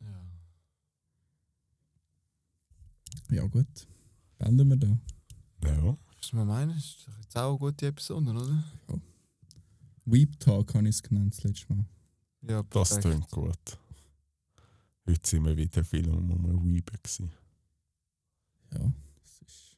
[0.00, 0.26] ja.
[3.36, 3.66] Ja, gut.
[4.38, 4.98] Beenden wir da.
[5.64, 5.96] Ja.
[6.20, 8.64] Was wir meinen, ist doch jetzt auch eine gute Episode, oder?
[10.04, 11.84] Weep Talk habe ich es genannt das letzte Mal.
[12.42, 13.02] Ja, Das perfekt.
[13.02, 13.78] klingt gut.
[15.06, 16.30] Heute sind wir wieder viel um
[16.84, 17.30] gewesen.
[18.72, 18.92] Ja,
[19.22, 19.76] das ist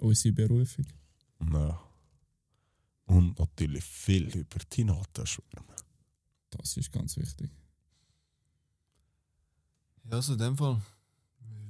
[0.00, 0.86] unsere Berufung.
[1.40, 1.80] Ja.
[3.06, 5.74] Und natürlich viel über Tinata schwärmen.
[6.50, 7.50] Das ist ganz wichtig.
[10.04, 10.80] Ja, also in dem Fall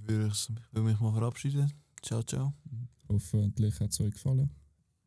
[0.02, 1.72] würde ich, ich will mich mal verabschieden.
[2.02, 2.52] Ciao, ciao.
[3.08, 4.50] Hoffentlich hat es euch gefallen.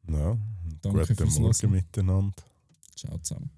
[0.08, 0.38] Ja.
[0.82, 1.72] Danke Guten fürs Morgen Hören.
[1.72, 2.44] miteinander.
[2.96, 3.50] Ciao zusammen.